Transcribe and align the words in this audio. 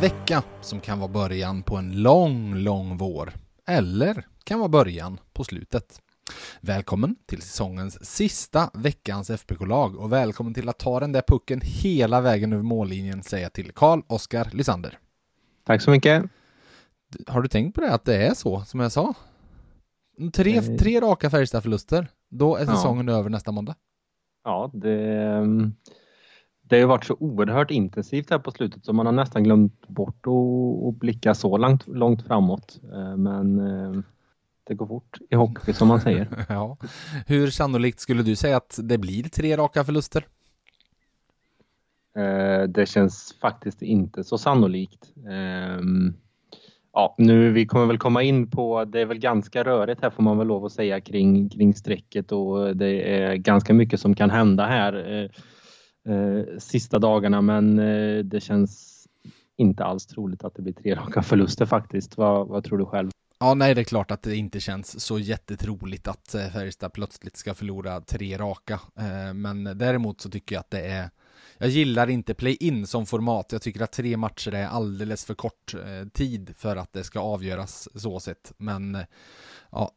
En 0.00 0.04
vecka 0.04 0.42
som 0.60 0.80
kan 0.80 0.98
vara 0.98 1.08
början 1.08 1.62
på 1.62 1.76
en 1.76 2.02
lång, 2.02 2.54
lång 2.54 2.96
vår. 2.96 3.32
Eller 3.66 4.26
kan 4.44 4.58
vara 4.58 4.68
början 4.68 5.20
på 5.32 5.44
slutet. 5.44 6.00
Välkommen 6.60 7.16
till 7.26 7.42
säsongens 7.42 8.04
sista 8.04 8.70
veckans 8.74 9.30
FBK-lag 9.30 9.96
och 9.96 10.12
välkommen 10.12 10.54
till 10.54 10.68
att 10.68 10.78
ta 10.78 11.00
den 11.00 11.12
där 11.12 11.22
pucken 11.26 11.60
hela 11.64 12.20
vägen 12.20 12.52
över 12.52 12.62
mållinjen 12.62 13.22
säger 13.22 13.42
jag 13.42 13.52
till 13.52 13.72
Karl 13.72 14.02
Oskar 14.06 14.48
Lysander. 14.52 14.98
Tack 15.64 15.82
så 15.82 15.90
mycket. 15.90 16.24
Har 17.26 17.42
du 17.42 17.48
tänkt 17.48 17.74
på 17.74 17.80
det 17.80 17.94
att 17.94 18.04
det 18.04 18.26
är 18.26 18.34
så 18.34 18.60
som 18.60 18.80
jag 18.80 18.92
sa? 18.92 19.14
Tre, 20.32 20.62
tre 20.62 21.00
raka 21.00 21.30
Färjestad-förluster, 21.30 22.08
då 22.30 22.56
är 22.56 22.66
säsongen 22.66 23.08
ja. 23.08 23.14
över 23.14 23.30
nästa 23.30 23.52
måndag. 23.52 23.74
Ja, 24.44 24.70
det, 24.74 25.46
det 26.70 26.80
har 26.80 26.88
varit 26.88 27.04
så 27.04 27.16
oerhört 27.20 27.70
intensivt 27.70 28.30
här 28.30 28.38
på 28.38 28.50
slutet 28.50 28.84
så 28.84 28.92
man 28.92 29.06
har 29.06 29.12
nästan 29.12 29.44
glömt 29.44 29.88
bort 29.88 30.26
att 30.88 31.00
blicka 31.00 31.34
så 31.34 31.56
långt, 31.56 31.86
långt 31.86 32.26
framåt. 32.26 32.80
Eh, 32.92 33.16
men 33.16 33.58
eh, 33.58 34.00
det 34.64 34.74
går 34.74 34.86
fort 34.86 35.18
i 35.30 35.34
hockey 35.34 35.72
som 35.72 35.88
man 35.88 36.00
säger. 36.00 36.28
ja. 36.48 36.76
Hur 37.26 37.50
sannolikt 37.50 38.00
skulle 38.00 38.22
du 38.22 38.36
säga 38.36 38.56
att 38.56 38.78
det 38.82 38.98
blir 38.98 39.22
tre 39.22 39.56
raka 39.56 39.84
förluster? 39.84 40.26
Eh, 42.16 42.62
det 42.68 42.88
känns 42.88 43.34
faktiskt 43.40 43.82
inte 43.82 44.24
så 44.24 44.38
sannolikt. 44.38 45.12
Ja, 46.92 47.14
nu 47.18 47.52
vi 47.52 47.66
kommer 47.66 47.86
väl 47.86 47.98
komma 47.98 48.22
in 48.22 48.50
på, 48.50 48.84
det 48.84 49.00
är 49.00 49.06
väl 49.06 49.18
ganska 49.18 49.64
rörigt 49.64 50.02
här 50.02 50.10
får 50.10 50.22
man 50.22 50.38
väl 50.38 50.46
lov 50.46 50.64
att 50.64 50.72
säga 50.72 51.00
kring, 51.00 51.48
kring 51.48 51.74
strecket 51.74 52.32
och 52.32 52.76
det 52.76 53.22
är 53.22 53.34
ganska 53.34 53.74
mycket 53.74 54.00
som 54.00 54.14
kan 54.14 54.30
hända 54.30 54.66
här 54.66 55.30
eh, 56.08 56.58
sista 56.58 56.98
dagarna 56.98 57.40
men 57.40 57.78
eh, 57.78 58.24
det 58.24 58.40
känns 58.40 59.06
inte 59.56 59.84
alls 59.84 60.06
troligt 60.06 60.44
att 60.44 60.54
det 60.54 60.62
blir 60.62 60.72
tre 60.72 60.94
raka 60.94 61.22
förluster 61.22 61.66
faktiskt. 61.66 62.16
Vad, 62.16 62.48
vad 62.48 62.64
tror 62.64 62.78
du 62.78 62.86
själv? 62.86 63.10
Ja, 63.38 63.54
nej, 63.54 63.74
det 63.74 63.80
är 63.80 63.84
klart 63.84 64.10
att 64.10 64.22
det 64.22 64.36
inte 64.36 64.60
känns 64.60 65.00
så 65.00 65.18
jättetroligt 65.18 66.08
att 66.08 66.34
eh, 66.34 66.48
Färjestad 66.48 66.92
plötsligt 66.92 67.36
ska 67.36 67.54
förlora 67.54 68.00
tre 68.00 68.38
raka. 68.38 68.80
Eh, 68.98 69.34
men 69.34 69.64
däremot 69.64 70.20
så 70.20 70.30
tycker 70.30 70.54
jag 70.54 70.60
att 70.60 70.70
det 70.70 70.86
är 70.86 71.10
jag 71.58 71.70
gillar 71.70 72.10
inte 72.10 72.34
play-in 72.34 72.86
som 72.86 73.06
format. 73.06 73.52
Jag 73.52 73.62
tycker 73.62 73.80
att 73.82 73.92
tre 73.92 74.16
matcher 74.16 74.54
är 74.54 74.66
alldeles 74.66 75.24
för 75.24 75.34
kort 75.34 75.74
eh, 75.74 76.08
tid 76.12 76.54
för 76.56 76.76
att 76.76 76.92
det 76.92 77.04
ska 77.04 77.20
avgöras 77.20 77.88
så 77.94 78.20
sett. 78.20 78.52
Men 78.56 78.94
eh, 78.94 79.04
ja, 79.70 79.92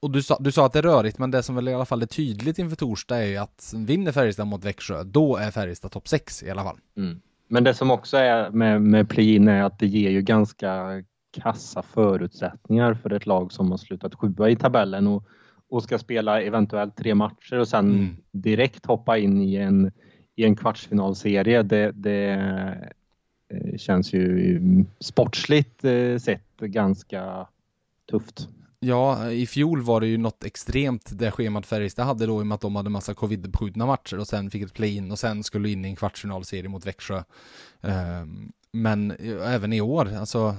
och 0.00 0.10
du 0.10 0.22
sa, 0.22 0.36
du 0.40 0.52
sa 0.52 0.66
att 0.66 0.72
det 0.72 0.78
är 0.78 0.82
rörigt, 0.82 1.18
men 1.18 1.30
det 1.30 1.42
som 1.42 1.54
väl 1.54 1.68
i 1.68 1.74
alla 1.74 1.84
fall 1.84 2.02
är 2.02 2.06
tydligt 2.06 2.58
inför 2.58 2.76
torsdag 2.76 3.16
är 3.16 3.26
ju 3.26 3.36
att 3.36 3.74
vinner 3.76 4.12
Färjestad 4.12 4.46
mot 4.46 4.64
Växjö, 4.64 5.02
då 5.04 5.36
är 5.36 5.50
Färjestad 5.50 5.90
topp 5.90 6.08
6 6.08 6.42
i 6.42 6.50
alla 6.50 6.62
fall. 6.62 6.76
Mm. 6.96 7.20
Men 7.48 7.64
det 7.64 7.74
som 7.74 7.90
också 7.90 8.16
är 8.16 8.50
med, 8.50 8.82
med 8.82 9.08
play-in 9.08 9.48
är 9.48 9.62
att 9.62 9.78
det 9.78 9.86
ger 9.86 10.10
ju 10.10 10.22
ganska 10.22 11.02
kassa 11.30 11.82
förutsättningar 11.82 12.94
för 12.94 13.12
ett 13.12 13.26
lag 13.26 13.52
som 13.52 13.70
har 13.70 13.78
slutat 13.78 14.14
sjua 14.14 14.50
i 14.50 14.56
tabellen 14.56 15.06
och, 15.06 15.24
och 15.68 15.82
ska 15.82 15.98
spela 15.98 16.42
eventuellt 16.42 16.96
tre 16.96 17.14
matcher 17.14 17.58
och 17.58 17.68
sen 17.68 17.90
mm. 17.90 18.16
direkt 18.30 18.86
hoppa 18.86 19.18
in 19.18 19.42
i 19.42 19.56
en, 19.56 19.92
i 20.36 20.44
en 20.44 20.56
kvartsfinalserie. 20.56 21.62
Det, 21.62 21.92
det 21.94 22.30
eh, 23.48 23.76
känns 23.76 24.12
ju 24.12 24.60
sportsligt 25.00 25.84
eh, 25.84 26.16
sett 26.18 26.56
ganska 26.60 27.46
tufft. 28.10 28.48
Ja, 28.80 29.30
i 29.30 29.46
fjol 29.46 29.82
var 29.82 30.00
det 30.00 30.06
ju 30.06 30.18
något 30.18 30.44
extremt 30.44 31.18
det 31.18 31.30
schemat 31.30 31.66
Färjestad 31.66 32.06
hade 32.06 32.26
då 32.26 32.38
i 32.38 32.42
och 32.42 32.46
med 32.46 32.54
att 32.54 32.60
de 32.60 32.76
hade 32.76 32.90
massa 32.90 33.14
covid-uppskjutna 33.14 33.86
matcher 33.86 34.18
och 34.18 34.28
sen 34.28 34.50
fick 34.50 34.62
ett 34.62 34.74
play-in 34.74 35.10
och 35.10 35.18
sen 35.18 35.44
skulle 35.44 35.70
in 35.70 35.84
i 35.84 35.88
en 35.88 35.96
kvartsfinalserie 35.96 36.68
mot 36.68 36.86
Växjö. 36.86 37.22
Ehm, 37.80 38.52
men 38.72 39.10
även 39.40 39.72
i 39.72 39.80
år, 39.80 40.14
alltså 40.14 40.56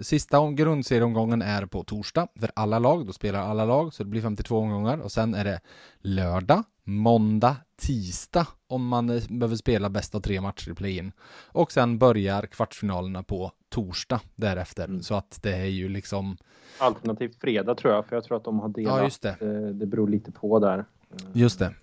Sista 0.00 0.52
grundserieomgången 0.52 1.42
är 1.42 1.66
på 1.66 1.84
torsdag 1.84 2.28
för 2.40 2.50
alla 2.54 2.78
lag. 2.78 3.06
Då 3.06 3.12
spelar 3.12 3.40
alla 3.40 3.64
lag 3.64 3.94
så 3.94 4.02
det 4.02 4.10
blir 4.10 4.22
52 4.22 4.58
omgångar 4.58 4.98
och 4.98 5.12
sen 5.12 5.34
är 5.34 5.44
det 5.44 5.60
lördag, 5.98 6.64
måndag, 6.84 7.56
tisdag 7.76 8.46
om 8.66 8.86
man 8.86 9.06
behöver 9.28 9.56
spela 9.56 9.90
bäst 9.90 10.14
av 10.14 10.20
tre 10.20 10.40
matcher 10.40 10.70
i 10.70 10.74
play-in. 10.74 11.12
Och 11.46 11.72
sen 11.72 11.98
börjar 11.98 12.46
kvartsfinalerna 12.46 13.22
på 13.22 13.52
torsdag 13.68 14.20
därefter. 14.34 14.84
Mm. 14.84 15.02
Så 15.02 15.14
att 15.14 15.38
det 15.42 15.54
är 15.54 15.64
ju 15.64 15.88
liksom... 15.88 16.36
Alternativt 16.78 17.40
fredag 17.40 17.74
tror 17.74 17.94
jag, 17.94 18.06
för 18.06 18.16
jag 18.16 18.24
tror 18.24 18.36
att 18.36 18.44
de 18.44 18.60
har 18.60 18.68
delat. 18.68 18.98
Ja, 18.98 19.04
just 19.04 19.22
det. 19.22 19.36
Eh, 19.40 19.74
det 19.74 19.86
beror 19.86 20.08
lite 20.08 20.32
på 20.32 20.58
där. 20.58 20.84
Just 21.32 21.58
det. 21.58 21.74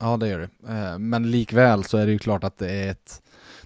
Ja, 0.00 0.16
det 0.16 0.28
gör 0.28 0.38
det. 0.38 0.72
Eh, 0.72 0.98
men 0.98 1.30
likväl 1.30 1.84
så 1.84 1.98
är 1.98 2.06
det 2.06 2.12
ju 2.12 2.18
klart 2.18 2.44
att 2.44 2.58
det 2.58 2.70
är 2.70 2.90
ett 2.90 3.22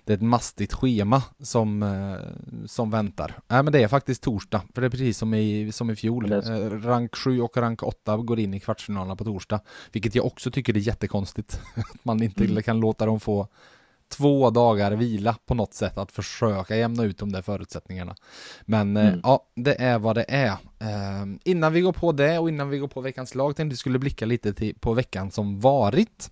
det 0.07 0.13
är 0.13 0.17
ett 0.17 0.23
mastigt 0.23 0.73
schema 0.73 1.23
som, 1.39 1.83
eh, 1.83 2.67
som 2.67 2.91
väntar. 2.91 3.39
Nej 3.49 3.63
men 3.63 3.73
det 3.73 3.83
är 3.83 3.89
faktiskt 3.89 4.23
torsdag, 4.23 4.63
för 4.75 4.81
det 4.81 4.87
är 4.87 4.91
precis 4.91 5.19
som 5.19 5.35
i, 5.35 5.73
som 5.73 5.91
i 5.91 5.97
fjol. 5.97 6.33
Eh, 6.33 6.41
rank 6.71 7.17
7 7.17 7.41
och 7.41 7.57
rank 7.57 7.83
8 7.83 8.17
går 8.17 8.39
in 8.39 8.55
i 8.55 8.61
kvartsfinalerna 8.61 9.17
på 9.17 9.25
torsdag, 9.25 9.61
vilket 9.93 10.15
jag 10.15 10.27
också 10.27 10.51
tycker 10.51 10.77
är 10.77 10.79
jättekonstigt. 10.79 11.61
Att 11.75 12.05
man 12.05 12.23
inte 12.23 12.45
mm. 12.45 12.63
kan 12.63 12.81
låta 12.81 13.07
dem 13.07 13.21
få 13.21 13.49
två 14.09 14.51
dagar 14.51 14.93
vila 14.93 15.37
på 15.47 15.55
något 15.55 15.75
sätt 15.75 15.99
att 15.99 16.13
försöka 16.13 16.77
jämna 16.77 17.05
ut 17.05 17.19
de 17.19 17.33
där 17.33 17.43
förutsättningarna. 17.43 18.15
Men 18.63 18.97
eh, 18.97 19.09
mm. 19.09 19.21
ja, 19.23 19.47
det 19.55 19.83
är 19.83 19.99
vad 19.99 20.17
det 20.17 20.25
är. 20.29 20.57
Eh, 20.79 21.27
innan 21.45 21.73
vi 21.73 21.81
går 21.81 21.93
på 21.93 22.13
det 22.13 22.39
och 22.39 22.49
innan 22.49 22.69
vi 22.69 22.79
går 22.79 22.89
på 22.89 23.01
veckans 23.01 23.35
lag 23.35 23.57
tänkte 23.57 23.73
vi 23.73 23.77
skulle 23.77 23.99
blicka 23.99 24.27
lite 24.27 24.55
till, 24.55 24.75
på 24.75 24.93
veckan 24.93 25.31
som 25.31 25.61
varit. 25.61 26.31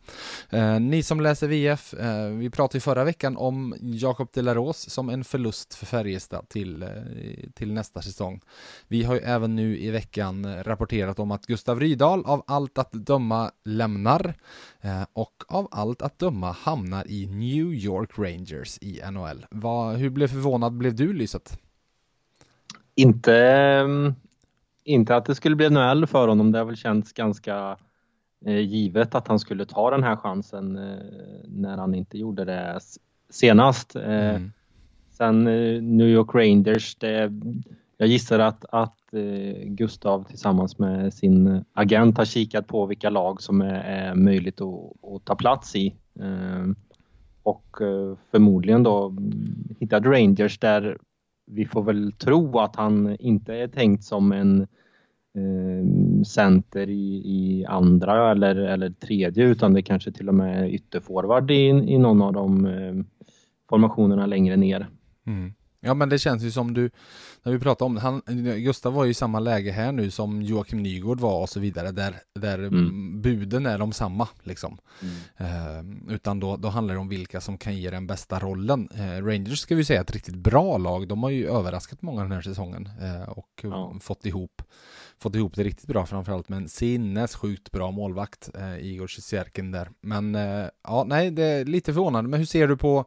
Eh, 0.50 0.81
ni 0.81 1.03
som 1.03 1.21
läser 1.21 1.49
VF, 1.49 1.94
eh, 1.94 2.27
vi 2.27 2.50
pratade 2.50 2.78
i 2.78 2.81
förra 2.81 3.05
veckan 3.05 3.37
om 3.37 3.75
Jakob 3.81 4.28
Rose 4.34 4.91
som 4.91 5.09
en 5.09 5.25
förlust 5.25 5.75
för 5.75 5.87
Färjestad 5.87 6.49
till, 6.49 6.82
eh, 6.82 6.88
till 7.55 7.72
nästa 7.72 8.03
säsong. 8.03 8.41
Vi 8.88 9.03
har 9.03 9.15
ju 9.15 9.21
även 9.21 9.56
nu 9.56 9.78
i 9.78 9.91
veckan 9.91 10.65
rapporterat 10.65 11.19
om 11.19 11.31
att 11.31 11.47
Gustav 11.47 11.81
Rydahl 11.81 12.25
av 12.25 12.44
allt 12.47 12.78
att 12.78 12.93
döma 12.93 13.50
lämnar 13.65 14.34
eh, 14.81 15.03
och 15.12 15.43
av 15.49 15.69
allt 15.71 16.03
att 16.03 16.19
döma 16.19 16.53
hamnar 16.53 17.11
i 17.11 17.26
New 17.26 17.75
York 17.75 18.19
Rangers 18.19 18.78
i 18.81 19.00
NHL. 19.11 19.47
Va, 19.50 19.93
hur 19.93 20.11
blev 20.11 20.28
förvånad 20.28 20.72
blev 20.72 20.94
du 20.94 21.12
Lyset? 21.12 21.59
Inte, 22.97 23.37
ehm, 23.37 24.15
inte 24.84 25.16
att 25.16 25.24
det 25.24 25.34
skulle 25.34 25.56
bli 25.56 25.70
NHL 25.70 26.06
för 26.06 26.28
honom. 26.28 26.52
Det 26.52 26.58
har 26.58 26.64
väl 26.64 26.76
känts 26.76 27.12
ganska 27.12 27.76
eh, 28.46 28.58
givet 28.58 29.14
att 29.14 29.28
han 29.28 29.38
skulle 29.38 29.64
ta 29.64 29.90
den 29.90 30.02
här 30.02 30.16
chansen 30.16 30.76
eh, 30.76 30.98
när 31.48 31.76
han 31.76 31.94
inte 31.94 32.18
gjorde 32.18 32.44
det 32.44 32.80
senast. 33.30 33.96
Eh, 33.96 34.30
mm. 34.30 34.52
Sen 35.10 35.46
eh, 35.46 35.82
New 35.82 36.08
York 36.08 36.34
Rangers, 36.34 36.94
det, 36.94 37.32
jag 37.96 38.08
gissar 38.08 38.38
att, 38.38 38.64
att 38.72 39.14
eh, 39.14 39.64
Gustav 39.64 40.24
tillsammans 40.24 40.78
med 40.78 41.14
sin 41.14 41.64
agent 41.72 42.18
har 42.18 42.24
kikat 42.24 42.66
på 42.66 42.86
vilka 42.86 43.10
lag 43.10 43.42
som 43.42 43.60
är, 43.60 43.74
är 43.74 44.14
möjligt 44.14 44.60
att, 44.60 44.92
att, 45.14 45.24
ta 45.24 45.34
plats 45.34 45.76
i. 45.76 45.94
Eh, 46.20 46.64
och 47.42 47.76
förmodligen 48.30 48.82
då 48.82 49.16
hittat 49.80 50.04
Rangers 50.04 50.58
där 50.58 50.98
vi 51.47 51.66
får 51.66 51.82
väl 51.82 52.12
tro 52.12 52.58
att 52.58 52.76
han 52.76 53.17
inte 53.20 53.55
är 53.55 53.69
tänkt 53.69 54.05
som 54.05 54.32
en 54.32 54.61
eh, 55.35 56.23
center 56.26 56.91
i, 56.91 57.23
i, 57.25 57.64
andra 57.69 58.31
eller, 58.31 58.56
eller 58.56 58.91
tredje 58.91 59.44
utan 59.44 59.73
det 59.73 59.82
kanske 59.82 60.12
till 60.12 60.29
och 60.29 60.35
med 60.35 60.64
är 60.64 60.69
ytterforward 60.69 61.50
i, 61.50 61.67
i 61.67 61.99
någon 61.99 62.23
av 62.23 62.32
de 62.32 62.67
eh, 62.67 63.05
formationerna 63.69 64.26
längre 64.26 64.56
ner. 64.56 64.88
Mm. 65.26 65.52
Ja 65.84 65.94
men 65.94 66.08
det 66.08 66.19
känns 66.19 66.42
ju 66.42 66.50
som 66.50 66.75
du, 66.75 66.90
när 67.42 67.52
vi 67.52 67.58
pratar 67.58 67.86
om 67.86 67.96
han, 67.96 68.22
Gustav 68.56 68.92
var 68.92 69.04
ju 69.04 69.10
i 69.10 69.14
samma 69.14 69.38
läge 69.38 69.72
här 69.72 69.92
nu 69.92 70.10
som 70.10 70.42
Joakim 70.42 70.82
Nygård 70.82 71.20
var 71.20 71.40
och 71.40 71.48
så 71.48 71.60
vidare, 71.60 71.90
där, 71.92 72.14
där 72.34 72.58
mm. 72.58 73.22
buden 73.22 73.66
är 73.66 73.78
de 73.78 73.92
samma 73.92 74.28
liksom. 74.42 74.78
Mm. 75.02 75.98
Eh, 76.08 76.14
utan 76.14 76.40
då, 76.40 76.56
då 76.56 76.69
handlar 76.69 76.94
det 76.94 77.00
om 77.00 77.08
vilka 77.08 77.40
som 77.40 77.58
kan 77.58 77.76
ge 77.76 77.90
den 77.90 78.06
bästa 78.06 78.38
rollen. 78.38 78.88
Eh, 78.94 79.25
Rangers 79.25 79.58
ska 79.58 79.75
vi 79.75 79.84
säga 79.84 80.00
ett 80.00 80.10
riktigt 80.10 80.36
bra 80.36 80.78
lag, 80.78 81.08
de 81.08 81.22
har 81.22 81.31
ju 81.31 81.48
överraskat 81.48 82.02
många 82.02 82.22
den 82.22 82.32
här 82.32 82.42
säsongen 82.42 82.88
eh, 83.00 83.28
och 83.28 83.60
ja. 83.62 83.96
fått 84.00 84.26
ihop 84.26 84.62
fått 85.19 85.34
ihop 85.34 85.54
det 85.54 85.62
riktigt 85.62 85.87
bra, 85.87 86.06
framförallt 86.06 86.48
med 86.48 86.56
en 86.56 86.69
sinnessjukt 86.69 87.70
bra 87.70 87.90
målvakt, 87.90 88.50
eh, 88.54 88.78
Igor 88.78 89.06
Sierkin 89.06 89.70
där. 89.70 89.90
Men 90.00 90.34
eh, 90.34 90.66
ja, 90.82 91.04
nej, 91.06 91.30
det 91.30 91.44
är 91.44 91.64
lite 91.64 91.92
förvånande. 91.92 92.30
Men 92.30 92.38
hur 92.38 92.46
ser 92.46 92.69
du 92.69 92.76
på 92.76 93.04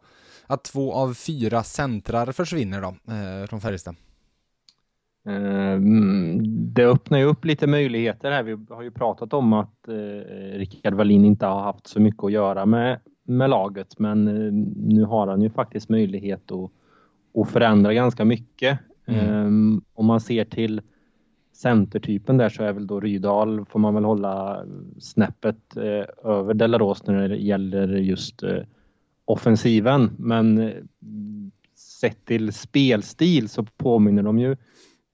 att 0.47 0.63
två 0.63 0.93
av 0.93 1.13
fyra 1.13 1.63
centrar 1.63 2.31
försvinner 2.31 2.81
då, 2.81 2.87
eh, 2.87 3.47
från 3.47 3.61
Färjestad? 3.61 3.95
Mm, 5.27 6.39
det 6.73 6.85
öppnar 6.85 7.17
ju 7.17 7.25
upp 7.25 7.45
lite 7.45 7.67
möjligheter 7.67 8.31
här. 8.31 8.43
Vi 8.43 8.57
har 8.69 8.83
ju 8.83 8.91
pratat 8.91 9.33
om 9.33 9.53
att 9.53 9.87
eh, 9.87 10.57
Rickard 10.57 10.93
Wallin 10.93 11.25
inte 11.25 11.45
har 11.45 11.61
haft 11.61 11.87
så 11.87 11.99
mycket 11.99 12.23
att 12.23 12.31
göra 12.31 12.65
med, 12.65 12.99
med 13.23 13.49
laget 13.49 13.99
men 13.99 14.27
eh, 14.27 14.53
nu 14.75 15.03
har 15.03 15.27
han 15.27 15.41
ju 15.41 15.49
faktiskt 15.49 15.89
möjlighet 15.89 16.51
att, 16.51 16.71
att 17.41 17.49
förändra 17.49 17.93
ganska 17.93 18.25
mycket. 18.25 18.79
Mm. 19.05 19.81
Om 19.93 20.05
man 20.05 20.21
ser 20.21 20.45
till 20.45 20.81
centertypen 21.53 22.37
där 22.37 22.49
så 22.49 22.63
är 22.63 22.73
väl 22.73 22.87
då 22.87 22.99
Rydal 22.99 23.65
får 23.65 23.79
man 23.79 23.93
väl 23.93 24.03
hålla 24.03 24.65
snäppet 24.99 25.77
eh, 25.77 26.31
över 26.31 26.53
Delaros 26.53 27.07
när 27.07 27.29
det 27.29 27.35
gäller 27.35 27.87
just 27.87 28.43
eh, 28.43 28.59
offensiven. 29.27 30.15
Men 30.17 30.57
eh, 30.57 30.73
sett 31.75 32.25
till 32.25 32.53
spelstil 32.53 33.49
så 33.49 33.63
påminner 33.63 34.23
de 34.23 34.39
ju 34.39 34.57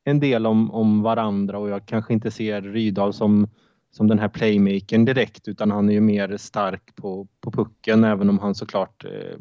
en 0.04 0.20
del 0.20 0.46
om, 0.46 0.72
om 0.72 1.02
varandra 1.02 1.58
och 1.58 1.70
jag 1.70 1.86
kanske 1.86 2.14
inte 2.14 2.32
ser 2.32 2.62
Rydal 2.62 3.14
som, 3.14 3.48
som 3.92 4.08
den 4.08 4.20
här 4.20 4.30
playmakern 4.30 5.06
direkt 5.06 5.48
utan 5.48 5.72
han 5.72 5.90
är 5.90 5.94
ju 5.94 6.02
mer 6.02 6.38
stark 6.38 6.96
på, 6.96 7.28
på 7.42 7.52
pucken 7.52 8.04
även 8.04 8.30
om 8.30 8.40
han 8.40 8.56
såklart 8.56 9.06
eh, 9.06 9.40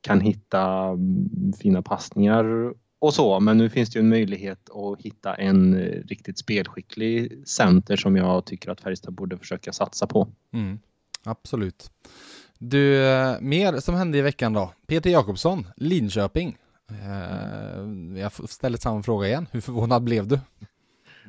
kan 0.00 0.20
hitta 0.20 0.62
mm, 0.82 1.52
fina 1.52 1.82
passningar 1.82 2.74
och 2.98 3.14
så. 3.14 3.40
Men 3.40 3.58
nu 3.58 3.70
finns 3.70 3.90
det 3.90 3.98
ju 3.98 4.02
en 4.02 4.08
möjlighet 4.08 4.70
att 4.70 5.02
hitta 5.02 5.34
en 5.34 5.74
eh, 5.74 6.02
riktigt 6.02 6.38
spelskicklig 6.38 7.42
center 7.48 7.96
som 7.96 8.16
jag 8.16 8.46
tycker 8.46 8.70
att 8.70 8.80
Färjestad 8.80 9.14
borde 9.14 9.38
försöka 9.38 9.72
satsa 9.72 10.06
på. 10.06 10.28
Mm, 10.52 10.78
absolut. 11.24 11.90
Du, 12.58 13.06
eh, 13.06 13.40
mer 13.40 13.80
som 13.80 13.94
hände 13.94 14.18
i 14.18 14.22
veckan 14.22 14.52
då. 14.52 14.72
Peter 14.86 15.10
Jakobsson, 15.10 15.66
Linköping. 15.76 16.56
Uh, 16.90 18.18
jag 18.20 18.32
ställer 18.32 18.78
samma 18.78 19.02
fråga 19.02 19.26
igen. 19.26 19.46
Hur 19.52 19.60
förvånad 19.60 20.02
blev 20.02 20.28
du? 20.28 20.40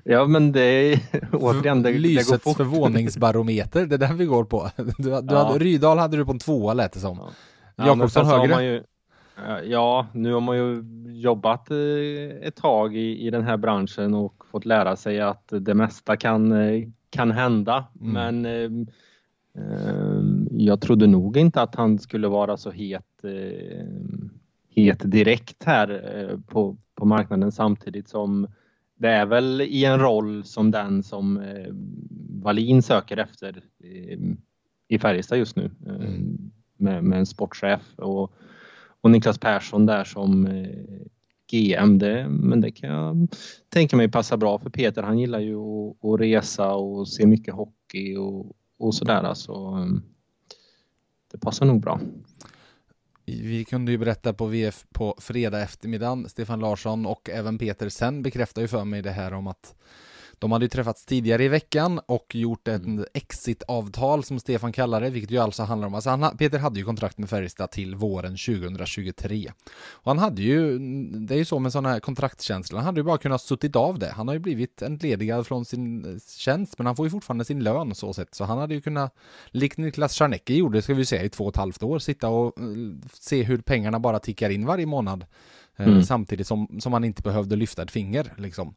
Ja, 0.03 0.25
men 0.25 0.51
det 0.51 0.61
är 0.61 0.99
återigen, 1.31 1.81
det, 1.83 1.91
Lysets 1.91 2.29
det 2.29 2.33
går 2.33 2.39
fort. 2.39 2.57
förvåningsbarometer, 2.57 3.85
det 3.85 3.95
är 3.95 3.99
den 3.99 4.17
vi 4.17 4.25
går 4.25 4.43
på. 4.43 4.69
Du, 4.75 4.93
du 4.97 5.09
ja. 5.09 5.43
hade, 5.43 5.59
Rydal 5.59 5.97
hade 5.97 6.17
du 6.17 6.25
på 6.25 6.31
en 6.31 6.39
tvåa 6.39 6.73
lät 6.73 6.93
det 6.93 6.99
som. 6.99 7.19
Ja. 7.75 7.87
Jakobsson 7.87 8.25
högre? 8.25 8.63
Ju, 8.63 8.83
ja, 9.63 10.07
nu 10.13 10.33
har 10.33 10.41
man 10.41 10.57
ju 10.57 10.83
jobbat 11.11 11.71
eh, 11.71 12.47
ett 12.47 12.55
tag 12.55 12.95
i, 12.95 13.27
i 13.27 13.29
den 13.29 13.43
här 13.43 13.57
branschen 13.57 14.13
och 14.13 14.43
fått 14.51 14.65
lära 14.65 14.95
sig 14.95 15.21
att 15.21 15.47
det 15.49 15.73
mesta 15.73 16.17
kan, 16.17 16.51
eh, 16.51 16.87
kan 17.09 17.31
hända. 17.31 17.85
Mm. 18.01 18.13
Men 18.13 18.45
eh, 18.45 18.85
jag 20.57 20.81
trodde 20.81 21.07
nog 21.07 21.37
inte 21.37 21.61
att 21.61 21.75
han 21.75 21.99
skulle 21.99 22.27
vara 22.27 22.57
så 22.57 22.71
het 22.71 23.23
eh, 23.23 23.85
het 24.69 25.11
direkt 25.11 25.63
här 25.63 25.89
eh, 26.15 26.39
på, 26.39 26.77
på 26.95 27.05
marknaden 27.05 27.51
samtidigt 27.51 28.09
som 28.09 28.47
det 28.99 29.09
är 29.09 29.25
väl 29.25 29.61
i 29.61 29.85
en 29.85 29.99
roll 29.99 30.43
som 30.43 30.71
den 30.71 31.03
som 31.03 31.37
eh, 31.37 31.73
Wallin 32.43 32.81
söker 32.81 33.17
efter 33.17 33.63
i 34.87 34.99
Färjestad 34.99 35.37
just 35.37 35.55
nu 35.55 35.71
mm. 35.85 36.51
med, 36.77 37.03
med, 37.03 37.19
en 37.19 37.25
sportchef 37.25 37.81
och, 37.95 38.33
och 39.01 39.11
Niklas 39.11 39.37
Persson 39.37 39.85
där 39.85 40.03
som 40.03 40.47
GM. 41.51 41.99
Det, 41.99 42.27
men 42.29 42.61
det 42.61 42.71
kan 42.71 42.89
jag 42.89 43.27
tänka 43.69 43.97
mig 43.97 44.11
passa 44.11 44.37
bra 44.37 44.59
för 44.59 44.69
Peter. 44.69 45.03
Han 45.03 45.19
gillar 45.19 45.39
ju 45.39 45.55
att, 45.55 46.05
att 46.05 46.19
resa 46.19 46.73
och 46.73 47.07
se 47.07 47.27
mycket 47.27 47.53
hockey 47.53 48.15
och, 48.15 48.55
och 48.79 48.95
sådär. 48.95 49.33
Så 49.33 49.87
det 51.37 51.45
passar 51.45 51.65
nog 51.65 51.81
bra. 51.81 51.99
Vi 53.25 53.65
kunde 53.65 53.91
ju 53.91 53.97
berätta 53.97 54.33
på 54.33 54.45
VF 54.45 54.85
på 54.93 55.15
fredag 55.17 55.61
eftermiddag, 55.61 56.23
Stefan 56.27 56.59
Larsson 56.59 57.05
och 57.05 57.29
även 57.29 57.57
Peter 57.57 57.89
Sen 57.89 58.23
bekräftar 58.23 58.61
ju 58.61 58.67
för 58.67 58.85
mig 58.85 59.01
det 59.01 59.11
här 59.11 59.33
om 59.33 59.47
att 59.47 59.75
de 60.39 60.51
hade 60.51 60.65
ju 60.65 60.69
träffats 60.69 61.05
tidigare 61.05 61.43
i 61.43 61.47
veckan 61.47 61.99
och 62.05 62.35
gjort 62.35 62.67
ett 62.67 62.85
mm. 62.85 63.05
exit-avtal 63.13 64.23
som 64.23 64.39
Stefan 64.39 64.71
kallar 64.71 65.01
det, 65.01 65.09
vilket 65.09 65.31
ju 65.31 65.37
alltså 65.37 65.63
handlar 65.63 65.87
om, 65.87 65.95
alltså 65.95 66.09
han, 66.09 66.37
Peter 66.37 66.59
hade 66.59 66.79
ju 66.79 66.85
kontrakt 66.85 67.17
med 67.17 67.29
Färjestad 67.29 67.71
till 67.71 67.95
våren 67.95 68.31
2023. 68.31 69.51
Och 69.89 70.11
han 70.11 70.17
hade 70.17 70.41
ju, 70.41 70.79
det 71.27 71.33
är 71.33 71.37
ju 71.37 71.45
så 71.45 71.59
med 71.59 71.71
sådana 71.71 71.89
här 71.89 71.99
kontraktskänslor, 71.99 72.77
han 72.77 72.85
hade 72.85 72.99
ju 72.99 73.03
bara 73.03 73.17
kunnat 73.17 73.41
suttit 73.41 73.75
av 73.75 73.99
det. 73.99 74.11
Han 74.11 74.27
har 74.27 74.35
ju 74.35 74.39
blivit 74.39 74.81
entledigad 74.81 75.47
från 75.47 75.65
sin 75.65 76.05
eh, 76.05 76.19
tjänst, 76.37 76.77
men 76.77 76.85
han 76.85 76.95
får 76.95 77.05
ju 77.05 77.09
fortfarande 77.09 77.45
sin 77.45 77.63
lön 77.63 77.95
så 77.95 78.13
sett. 78.13 78.35
Så 78.35 78.43
han 78.43 78.57
hade 78.57 78.73
ju 78.73 78.81
kunnat, 78.81 79.15
likt 79.47 79.77
Niklas 79.77 80.15
Czarnecki 80.15 80.57
gjorde, 80.57 80.81
ska 80.81 80.93
vi 80.93 81.05
säga, 81.05 81.23
i 81.23 81.29
två 81.29 81.43
och 81.43 81.49
ett 81.49 81.57
halvt 81.57 81.83
år, 81.83 81.99
sitta 81.99 82.29
och 82.29 82.59
eh, 82.59 82.65
se 83.13 83.43
hur 83.43 83.57
pengarna 83.57 83.99
bara 83.99 84.19
tickar 84.19 84.49
in 84.49 84.65
varje 84.65 84.85
månad. 84.85 85.25
Eh, 85.77 85.87
mm. 85.87 86.03
Samtidigt 86.03 86.47
som, 86.47 86.79
som 86.79 86.91
man 86.91 87.03
inte 87.03 87.21
behövde 87.21 87.55
lyfta 87.55 87.81
ett 87.81 87.91
finger. 87.91 88.33
Liksom. 88.37 88.75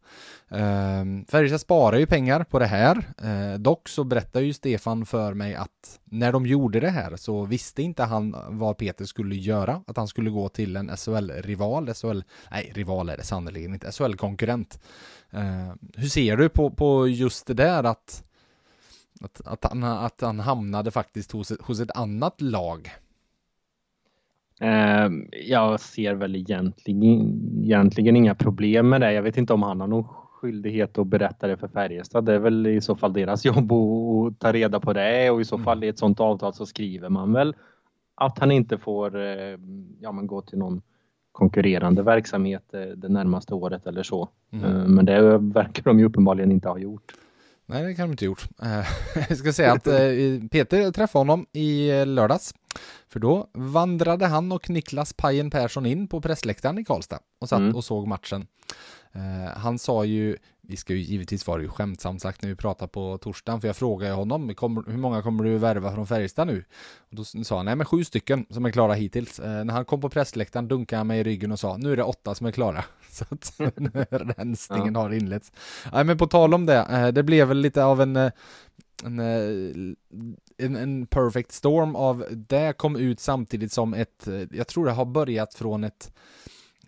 Eh, 0.48 1.04
Färjestad 1.28 1.60
sparar 1.60 1.98
ju 1.98 2.06
pengar 2.06 2.44
på 2.44 2.58
det 2.58 2.66
här. 2.66 3.12
Eh, 3.22 3.58
dock 3.58 3.88
så 3.88 4.04
berättar 4.04 4.40
ju 4.40 4.52
Stefan 4.52 5.06
för 5.06 5.34
mig 5.34 5.54
att 5.54 6.00
när 6.04 6.32
de 6.32 6.46
gjorde 6.46 6.80
det 6.80 6.90
här 6.90 7.16
så 7.16 7.44
visste 7.44 7.82
inte 7.82 8.02
han 8.02 8.36
vad 8.48 8.76
Peter 8.76 9.04
skulle 9.04 9.36
göra. 9.36 9.82
Att 9.86 9.96
han 9.96 10.08
skulle 10.08 10.30
gå 10.30 10.48
till 10.48 10.76
en 10.76 10.96
SHL-rival. 10.96 11.94
SHL, 11.94 12.22
nej, 12.50 12.72
rival 12.74 13.08
är 13.08 13.16
det 13.16 13.24
sannerligen 13.24 13.74
inte. 13.74 13.92
SHL-konkurrent. 13.92 14.80
Eh, 15.30 15.72
hur 15.96 16.08
ser 16.08 16.36
du 16.36 16.48
på, 16.48 16.70
på 16.70 17.08
just 17.08 17.46
det 17.46 17.54
där 17.54 17.84
att, 17.84 18.24
att, 19.20 19.40
att, 19.46 19.64
han, 19.64 19.84
att 19.84 20.20
han 20.20 20.40
hamnade 20.40 20.90
faktiskt 20.90 21.32
hos, 21.32 21.52
hos 21.60 21.80
ett 21.80 21.96
annat 21.96 22.40
lag? 22.40 22.90
Ehm, 24.60 25.26
jag 25.32 25.80
ser 25.80 26.14
väl 26.14 26.36
egentligen, 26.36 27.40
egentligen 27.64 28.16
inga 28.16 28.34
problem 28.34 28.88
med 28.88 29.00
det. 29.00 29.12
Jag 29.12 29.22
vet 29.22 29.36
inte 29.36 29.52
om 29.52 29.62
han 29.62 29.80
har 29.80 29.88
någon 29.88 30.04
skyldighet 30.04 30.98
att 30.98 31.06
berätta 31.06 31.46
det 31.46 31.56
för 31.56 31.68
Färjestad. 31.68 32.24
Det 32.24 32.34
är 32.34 32.38
väl 32.38 32.66
i 32.66 32.80
så 32.80 32.96
fall 32.96 33.12
deras 33.12 33.44
jobb 33.44 33.72
att 33.72 34.38
ta 34.38 34.52
reda 34.52 34.80
på 34.80 34.92
det 34.92 35.30
och 35.30 35.40
i 35.40 35.44
så 35.44 35.58
fall 35.58 35.78
mm. 35.78 35.86
i 35.86 35.88
ett 35.88 35.98
sådant 35.98 36.20
avtal 36.20 36.54
så 36.54 36.66
skriver 36.66 37.08
man 37.08 37.32
väl 37.32 37.54
att 38.14 38.38
han 38.38 38.50
inte 38.50 38.78
får 38.78 39.16
eh, 39.16 39.58
ja, 40.00 40.12
men 40.12 40.26
gå 40.26 40.42
till 40.42 40.58
någon 40.58 40.82
konkurrerande 41.32 42.02
verksamhet 42.02 42.74
eh, 42.74 42.80
det 42.80 43.08
närmaste 43.08 43.54
året 43.54 43.86
eller 43.86 44.02
så. 44.02 44.28
Mm. 44.52 44.64
Ehm, 44.64 44.94
men 44.94 45.04
det 45.04 45.38
verkar 45.38 45.82
de 45.82 45.98
ju 45.98 46.04
uppenbarligen 46.04 46.52
inte 46.52 46.68
ha 46.68 46.78
gjort. 46.78 47.12
Nej, 47.66 47.84
det 47.84 47.94
kan 47.94 48.08
de 48.08 48.12
inte 48.12 48.24
gjort. 48.24 48.48
Eh, 48.62 48.86
jag 49.28 49.38
ska 49.38 49.52
säga 49.52 49.72
att 49.72 49.84
Peter 50.50 50.92
träffade 50.92 51.20
honom 51.20 51.46
i 51.52 52.04
lördags 52.04 52.54
för 53.08 53.20
då 53.20 53.50
vandrade 53.52 54.26
han 54.26 54.52
och 54.52 54.70
Niklas 54.70 55.12
Pajen 55.12 55.50
Persson 55.50 55.86
in 55.86 56.08
på 56.08 56.20
pressläktaren 56.20 56.78
i 56.78 56.84
Karlstad 56.84 57.18
och 57.40 57.48
satt 57.48 57.58
mm. 57.58 57.76
och 57.76 57.84
såg 57.84 58.06
matchen. 58.06 58.46
Uh, 59.16 59.58
han 59.58 59.78
sa 59.78 60.04
ju, 60.04 60.36
vi 60.62 60.76
ska 60.76 60.92
ju 60.92 61.00
givetvis 61.00 61.46
vara 61.46 61.62
ju 61.62 61.68
skämtsamt 61.68 62.22
sagt 62.22 62.42
när 62.42 62.48
vi 62.48 62.56
pratar 62.56 62.86
på 62.86 63.18
torsdagen, 63.18 63.60
för 63.60 63.68
jag 63.68 63.76
frågade 63.76 64.12
honom, 64.12 64.48
hur 64.86 64.96
många 64.96 65.22
kommer 65.22 65.44
du 65.44 65.58
värva 65.58 65.94
från 65.94 66.06
Färjestad 66.06 66.46
nu? 66.46 66.64
Och 66.98 67.16
då 67.16 67.24
sa 67.24 67.56
han, 67.56 67.64
nej 67.64 67.76
men 67.76 67.86
sju 67.86 68.04
stycken 68.04 68.46
som 68.50 68.64
är 68.64 68.70
klara 68.70 68.94
hittills. 68.94 69.40
Uh, 69.40 69.46
när 69.46 69.72
han 69.72 69.84
kom 69.84 70.00
på 70.00 70.08
pressläktaren 70.08 70.68
dunkade 70.68 71.00
han 71.00 71.06
mig 71.06 71.20
i 71.20 71.24
ryggen 71.24 71.52
och 71.52 71.60
sa, 71.60 71.76
nu 71.76 71.92
är 71.92 71.96
det 71.96 72.02
åtta 72.02 72.34
som 72.34 72.46
är 72.46 72.52
klara. 72.52 72.84
Så 73.10 73.24
att 73.28 73.52
rensningen 74.38 74.94
ja. 74.94 75.00
har 75.00 75.10
inletts. 75.10 75.52
Nej 75.92 76.04
men 76.04 76.18
på 76.18 76.26
tal 76.26 76.54
om 76.54 76.66
det, 76.66 76.86
uh, 76.92 77.08
det 77.08 77.22
blev 77.22 77.48
väl 77.48 77.58
lite 77.58 77.84
av 77.84 78.00
en 78.00 78.30
en, 79.04 79.96
en, 80.60 80.76
en, 80.76 81.06
perfect 81.06 81.52
storm 81.52 81.96
av 81.96 82.24
det 82.30 82.72
kom 82.72 82.96
ut 82.96 83.20
samtidigt 83.20 83.72
som 83.72 83.94
ett, 83.94 84.28
eh, 84.28 84.42
jag 84.50 84.66
tror 84.66 84.86
det 84.86 84.92
har 84.92 85.04
börjat 85.04 85.54
från 85.54 85.84
ett 85.84 86.12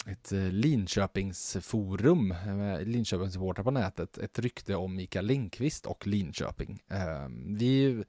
ett 0.07 0.33
eh, 0.33 0.49
Linköpingsforum, 0.49 2.31
eh, 2.31 2.81
Linköpingssupportrar 2.81 3.65
på 3.65 3.71
nätet, 3.71 4.19
ett 4.19 4.39
rykte 4.39 4.75
om 4.75 4.97
Mikael 4.97 5.27
Lindqvist 5.27 5.87
och 5.87 6.07
Linköping. 6.07 6.83
Ehm, 6.89 7.57
vi 7.57 8.05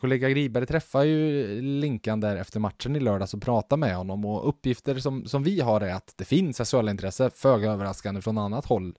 kollega 0.00 0.30
Griberg 0.30 0.66
träffar 0.66 1.02
ju 1.02 1.46
Linkan 1.62 2.20
där 2.20 2.36
efter 2.36 2.60
matchen 2.60 2.96
i 2.96 3.00
lördags 3.00 3.34
och 3.34 3.42
pratar 3.42 3.76
med 3.76 3.96
honom 3.96 4.24
och 4.24 4.48
uppgifter 4.48 4.98
som, 4.98 5.26
som 5.26 5.42
vi 5.42 5.60
har 5.60 5.80
är 5.80 5.94
att 5.94 6.14
det 6.16 6.24
finns 6.24 6.70
SHL-intresse, 6.70 7.30
föga 7.30 7.72
överraskande 7.72 8.22
från 8.22 8.38
annat 8.38 8.66
håll 8.66 8.94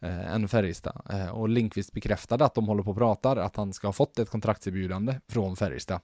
eh, 0.00 0.34
än 0.34 0.48
Färjestad. 0.48 1.02
Eh, 1.10 1.28
och 1.28 1.48
Linkvist 1.48 1.92
bekräftade 1.92 2.44
att 2.44 2.54
de 2.54 2.68
håller 2.68 2.82
på 2.82 2.90
och 2.90 2.96
pratar, 2.96 3.36
att 3.36 3.56
han 3.56 3.72
ska 3.72 3.88
ha 3.88 3.92
fått 3.92 4.18
ett 4.18 4.30
kontraktserbjudande 4.30 5.20
från 5.28 5.56
Färjestad. 5.56 6.00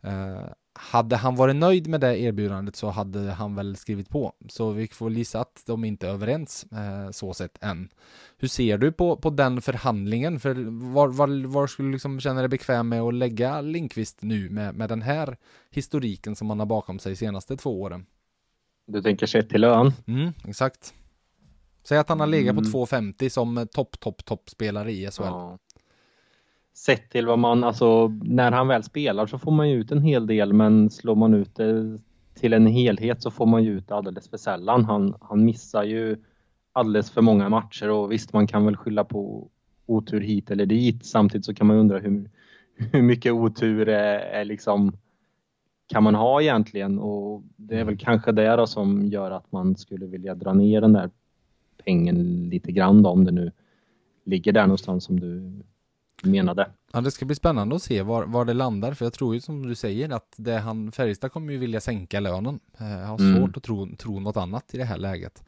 Eh, 0.00 0.40
hade 0.78 1.16
han 1.16 1.36
varit 1.36 1.56
nöjd 1.56 1.86
med 1.86 2.00
det 2.00 2.20
erbjudandet 2.20 2.76
så 2.76 2.88
hade 2.90 3.32
han 3.32 3.54
väl 3.54 3.76
skrivit 3.76 4.08
på. 4.08 4.32
Så 4.48 4.70
vi 4.70 4.88
får 4.88 5.12
gissa 5.12 5.40
att 5.40 5.62
de 5.66 5.84
inte 5.84 6.06
är 6.06 6.10
överens 6.10 6.66
eh, 6.72 7.10
så 7.10 7.34
sett 7.34 7.62
än. 7.62 7.88
Hur 8.38 8.48
ser 8.48 8.78
du 8.78 8.92
på, 8.92 9.16
på 9.16 9.30
den 9.30 9.62
förhandlingen? 9.62 10.40
För 10.40 10.54
var, 10.92 11.08
var, 11.08 11.46
var 11.46 11.66
skulle 11.66 11.88
du 11.88 11.92
liksom 11.92 12.20
känna 12.20 12.40
dig 12.40 12.48
bekväm 12.48 12.88
med 12.88 13.00
att 13.00 13.14
lägga 13.14 13.60
Linkvist 13.60 14.22
nu 14.22 14.50
med, 14.50 14.74
med 14.74 14.88
den 14.88 15.02
här 15.02 15.36
historiken 15.70 16.36
som 16.36 16.50
han 16.50 16.58
har 16.58 16.66
bakom 16.66 16.98
sig 16.98 17.12
de 17.12 17.16
senaste 17.16 17.56
två 17.56 17.82
åren? 17.82 18.06
Du 18.86 19.02
tänker 19.02 19.26
sett 19.26 19.50
till 19.50 19.60
lön? 19.60 19.92
Mm, 20.06 20.32
exakt. 20.44 20.94
Säg 21.88 21.98
att 21.98 22.08
han 22.08 22.20
har 22.20 22.26
legat 22.26 22.52
mm. 22.52 22.72
på 22.72 22.86
2,50 22.86 23.28
som 23.28 23.66
topp, 23.72 24.00
topp, 24.00 24.24
toppspelare 24.24 24.92
i 24.92 25.10
SHL. 25.10 25.22
Ja 25.24 25.58
sett 26.76 27.10
till 27.10 27.26
vad 27.26 27.38
man, 27.38 27.64
alltså 27.64 28.08
när 28.08 28.52
han 28.52 28.68
väl 28.68 28.82
spelar 28.82 29.26
så 29.26 29.38
får 29.38 29.52
man 29.52 29.70
ju 29.70 29.76
ut 29.80 29.92
en 29.92 30.02
hel 30.02 30.26
del 30.26 30.52
men 30.52 30.90
slår 30.90 31.14
man 31.14 31.34
ut 31.34 31.54
det 31.54 31.98
till 32.34 32.52
en 32.52 32.66
helhet 32.66 33.22
så 33.22 33.30
får 33.30 33.46
man 33.46 33.64
ju 33.64 33.78
ut 33.78 33.90
alldeles 33.90 34.28
för 34.28 34.36
sällan. 34.36 34.84
Han, 34.84 35.14
han 35.20 35.44
missar 35.44 35.84
ju 35.84 36.16
alldeles 36.72 37.10
för 37.10 37.22
många 37.22 37.48
matcher 37.48 37.90
och 37.90 38.12
visst 38.12 38.32
man 38.32 38.46
kan 38.46 38.64
väl 38.64 38.76
skylla 38.76 39.04
på 39.04 39.48
otur 39.86 40.20
hit 40.20 40.50
eller 40.50 40.66
dit. 40.66 41.06
Samtidigt 41.06 41.44
så 41.44 41.54
kan 41.54 41.66
man 41.66 41.76
undra 41.76 41.98
hur, 41.98 42.30
hur 42.76 43.02
mycket 43.02 43.32
otur 43.32 43.88
är, 43.88 44.18
är 44.18 44.44
liksom 44.44 44.92
kan 45.86 46.02
man 46.02 46.14
ha 46.14 46.42
egentligen 46.42 46.98
och 46.98 47.42
det 47.56 47.74
är 47.74 47.84
väl 47.84 47.94
mm. 47.94 47.98
kanske 47.98 48.32
det 48.32 48.56
då 48.56 48.66
som 48.66 49.06
gör 49.06 49.30
att 49.30 49.52
man 49.52 49.76
skulle 49.76 50.06
vilja 50.06 50.34
dra 50.34 50.52
ner 50.52 50.80
den 50.80 50.92
där 50.92 51.10
pengen 51.84 52.48
lite 52.48 52.72
grann 52.72 53.02
då, 53.02 53.10
om 53.10 53.24
det 53.24 53.32
nu 53.32 53.52
ligger 54.24 54.52
där 54.52 54.62
någonstans 54.62 55.04
som 55.04 55.20
du 55.20 55.62
menade. 56.22 56.70
Ja, 56.92 57.00
det 57.00 57.10
ska 57.10 57.24
bli 57.24 57.34
spännande 57.34 57.76
att 57.76 57.82
se 57.82 58.02
var, 58.02 58.24
var 58.24 58.44
det 58.44 58.54
landar, 58.54 58.94
för 58.94 59.04
jag 59.04 59.12
tror 59.12 59.34
ju 59.34 59.40
som 59.40 59.66
du 59.66 59.74
säger 59.74 60.10
att 60.10 60.34
det 60.36 60.58
han, 60.58 60.92
Färjestad 60.92 61.32
kommer 61.32 61.52
ju 61.52 61.58
vilja 61.58 61.80
sänka 61.80 62.20
lönen. 62.20 62.60
Eh, 62.80 62.90
jag 62.90 63.06
har 63.06 63.20
mm. 63.20 63.34
svårt 63.34 63.48
mm. 63.48 63.52
att 63.56 63.62
tro, 63.62 63.96
tro 63.96 64.20
något 64.20 64.36
annat 64.36 64.74
i 64.74 64.78
det 64.78 64.84
här 64.84 64.98
läget. 64.98 65.44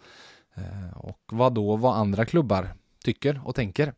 Eh, 0.54 0.99
och 0.99 1.20
vad 1.32 1.54
då, 1.54 1.76
vad 1.76 1.97
andra 1.97 2.25
klubbar 2.25 2.68
tycker 3.04 3.40
och 3.44 3.54
tänker. 3.54 3.92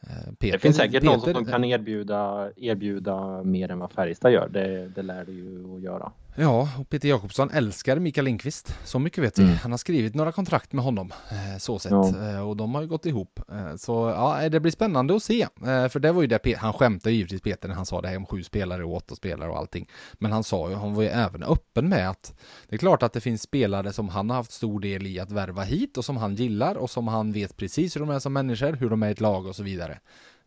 Eh, 0.00 0.32
Peter, 0.38 0.52
det 0.52 0.58
finns 0.58 0.76
säkert 0.76 1.02
Peter, 1.02 1.06
någon 1.06 1.34
som 1.34 1.44
kan 1.44 1.64
erbjuda, 1.64 2.50
erbjuda 2.56 3.42
mer 3.42 3.70
än 3.70 3.78
vad 3.78 3.92
Färjestad 3.92 4.32
gör. 4.32 4.48
Det, 4.48 4.88
det 4.88 5.02
lär 5.02 5.24
det 5.24 5.32
ju 5.32 5.74
att 5.76 5.82
göra. 5.82 6.12
Ja, 6.38 6.68
och 6.78 6.88
Peter 6.88 7.08
Jakobsson 7.08 7.50
älskar 7.50 7.98
Mikael 7.98 8.24
Lindqvist. 8.24 8.78
Så 8.84 8.98
mycket 8.98 9.24
vet 9.24 9.38
vi. 9.38 9.42
Mm. 9.42 9.56
Han 9.56 9.70
har 9.70 9.78
skrivit 9.78 10.14
några 10.14 10.32
kontrakt 10.32 10.72
med 10.72 10.84
honom. 10.84 11.12
Eh, 11.30 11.58
så 11.58 11.78
sett. 11.78 11.92
Ja. 11.92 12.30
Eh, 12.30 12.48
och 12.48 12.56
de 12.56 12.74
har 12.74 12.82
ju 12.82 12.88
gått 12.88 13.06
ihop. 13.06 13.40
Så 13.76 13.92
ja, 14.16 14.48
det 14.48 14.60
blir 14.60 14.72
spännande 14.72 15.16
att 15.16 15.22
se. 15.22 15.46
För 15.64 15.98
det 15.98 16.12
var 16.12 16.22
ju 16.22 16.28
det, 16.28 16.56
han 16.58 16.72
skämtade 16.72 17.14
givetvis 17.14 17.40
Peter 17.40 17.68
när 17.68 17.74
han 17.74 17.86
sa 17.86 18.00
det 18.00 18.08
här 18.08 18.16
om 18.16 18.26
sju 18.26 18.42
spelare 18.42 18.84
och 18.84 18.94
åtta 18.94 19.14
spelare 19.14 19.50
och 19.50 19.58
allting. 19.58 19.88
Men 20.12 20.32
han 20.32 20.44
sa 20.44 20.68
ju, 20.70 20.74
han 20.74 20.94
var 20.94 21.02
ju 21.02 21.08
även 21.08 21.42
öppen 21.42 21.88
med 21.88 22.10
att 22.10 22.34
det 22.68 22.76
är 22.76 22.78
klart 22.78 23.02
att 23.02 23.12
det 23.12 23.20
finns 23.20 23.42
spelare 23.42 23.92
som 23.92 24.08
han 24.08 24.30
har 24.30 24.36
haft 24.36 24.52
stor 24.52 24.80
del 24.80 25.06
i 25.06 25.20
att 25.20 25.30
värva 25.30 25.62
hit 25.62 25.96
och 25.98 26.04
som 26.04 26.16
han 26.16 26.34
gillar 26.34 26.74
och 26.74 26.90
som 26.90 27.08
han 27.08 27.32
vet 27.32 27.56
precis 27.56 27.96
hur 27.96 28.00
de 28.00 28.10
är 28.10 28.18
som 28.18 28.32
människor, 28.32 28.72
hur 28.72 28.90
de 28.90 29.02
är 29.02 29.08
i 29.08 29.12
ett 29.12 29.20
lag 29.20 29.46
och 29.46 29.56
så 29.56 29.62
vidare. 29.62 29.98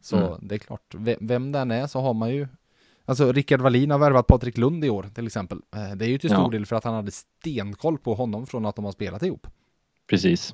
Så 0.02 0.18
mm. 0.18 0.40
det 0.42 0.56
är 0.56 0.60
klart, 0.60 0.96
vem 1.20 1.52
den 1.52 1.72
är 1.72 1.88
så 1.88 2.02
har 2.02 2.14
man 2.14 2.30
ju 2.30 2.48
Alltså 3.10 3.32
Rickard 3.32 3.62
Wallin 3.62 3.92
har 3.92 4.00
värvat 4.00 4.28
Patrik 4.28 4.58
Lund 4.58 4.86
i 4.86 4.90
år 4.90 5.06
till 5.16 5.26
exempel. 5.26 5.62
Eh, 5.76 5.96
det 5.96 6.06
är 6.06 6.10
ju 6.10 6.18
till 6.18 6.30
stor 6.30 6.44
ja. 6.44 6.50
del 6.50 6.66
för 6.66 6.76
att 6.76 6.84
han 6.84 6.94
hade 6.94 7.12
stenkoll 7.12 7.98
på 7.98 8.14
honom 8.14 8.48
från 8.48 8.66
att 8.66 8.76
de 8.76 8.86
har 8.86 8.92
spelat 8.92 9.24
ihop. 9.24 9.48
Precis. 10.10 10.54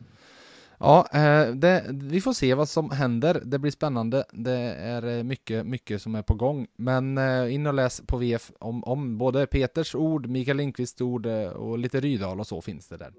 Ja, 0.77 1.07
eh, 1.13 1.47
det, 1.47 1.85
vi 1.89 2.21
får 2.21 2.33
se 2.33 2.53
vad 2.53 2.69
som 2.69 2.91
händer. 2.91 3.41
Det 3.45 3.59
blir 3.59 3.71
spännande. 3.71 4.23
Det 4.31 4.51
är 4.79 5.17
eh, 5.17 5.23
mycket, 5.23 5.65
mycket 5.65 6.01
som 6.01 6.15
är 6.15 6.21
på 6.21 6.33
gång. 6.33 6.67
Men 6.77 7.17
in 7.49 7.67
och 7.67 7.73
läs 7.73 8.01
på 8.07 8.17
VF 8.17 8.51
om, 8.59 8.83
om 8.83 9.17
både 9.17 9.45
Peters 9.45 9.95
ord, 9.95 10.27
Mikael 10.27 10.57
Lindqvists 10.57 11.01
ord 11.01 11.25
och 11.55 11.79
lite 11.79 11.99
Rydal 11.99 12.39
och 12.39 12.47
så 12.47 12.61
finns 12.61 12.87
det 12.87 12.97
där. 12.97 13.13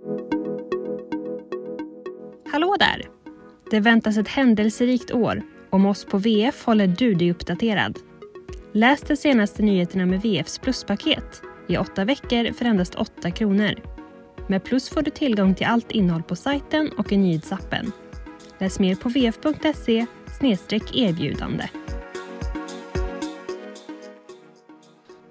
Hallå 2.53 2.77
där! 2.79 3.03
Det 3.71 3.81
väntas 3.81 4.17
ett 4.17 4.29
händelserikt 4.29 5.11
år. 5.11 5.43
Om 5.71 5.87
oss 5.87 6.05
på 6.05 6.19
VF 6.19 6.65
håller 6.65 6.87
du 6.87 7.15
dig 7.15 7.31
uppdaterad. 7.31 7.99
Läs 8.77 9.01
de 9.01 9.17
senaste 9.17 9.63
nyheterna 9.63 10.07
med 10.07 10.23
VFs 10.23 10.59
pluspaket 10.59 11.43
i 11.69 11.77
åtta 11.77 12.05
veckor 12.05 12.53
för 12.53 12.65
endast 12.65 12.95
8 12.95 13.31
kronor. 13.31 13.75
Med 14.49 14.65
Plus 14.65 14.89
får 14.89 15.03
du 15.03 15.11
tillgång 15.11 15.55
till 15.55 15.67
allt 15.67 15.91
innehåll 15.91 16.23
på 16.23 16.37
sajten 16.37 16.91
och 16.99 17.13
i 17.13 17.17
nyhetsappen. 17.17 17.93
Läs 18.59 18.79
mer 18.79 18.95
på 18.95 19.09
vf.se 19.09 20.07
erbjudande. 20.95 21.65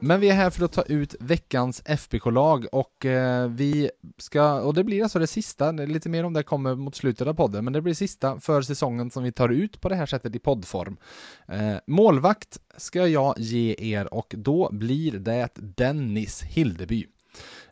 Men 0.06 0.20
vi 0.20 0.30
är 0.30 0.34
här 0.34 0.50
för 0.50 0.66
att 0.66 0.72
ta 0.72 0.82
ut 0.82 1.16
veckans 1.20 1.82
FBK-lag 1.86 2.66
och 2.72 3.06
eh, 3.06 3.48
vi 3.48 3.90
ska, 4.18 4.62
och 4.62 4.74
det 4.74 4.84
blir 4.84 5.04
alltså 5.04 5.20
det 5.20 5.28
sista, 5.28 5.72
lite 5.72 6.10
mer 6.10 6.24
om 6.24 6.34
det 6.34 6.44
kommer 6.44 6.76
mot 6.76 6.96
slutet 6.96 7.28
av 7.28 7.34
podden, 7.34 7.64
men 7.64 7.74
det 7.74 7.82
blir 7.82 7.94
sista 7.94 8.40
för 8.40 8.62
säsongen 8.62 9.12
som 9.12 9.24
vi 9.24 9.32
tar 9.32 9.50
ut 9.50 9.82
på 9.82 9.90
det 9.90 9.96
här 9.96 10.06
sättet 10.06 10.36
i 10.36 10.40
poddform. 10.40 10.98
Eh, 11.48 11.76
målvakt 11.88 12.60
ska 12.78 13.08
jag 13.08 13.40
ge 13.40 13.76
er 13.78 14.14
och 14.14 14.34
då 14.38 14.70
blir 14.72 15.12
det 15.12 15.50
Dennis 15.56 16.44
Hildeby. 16.44 17.06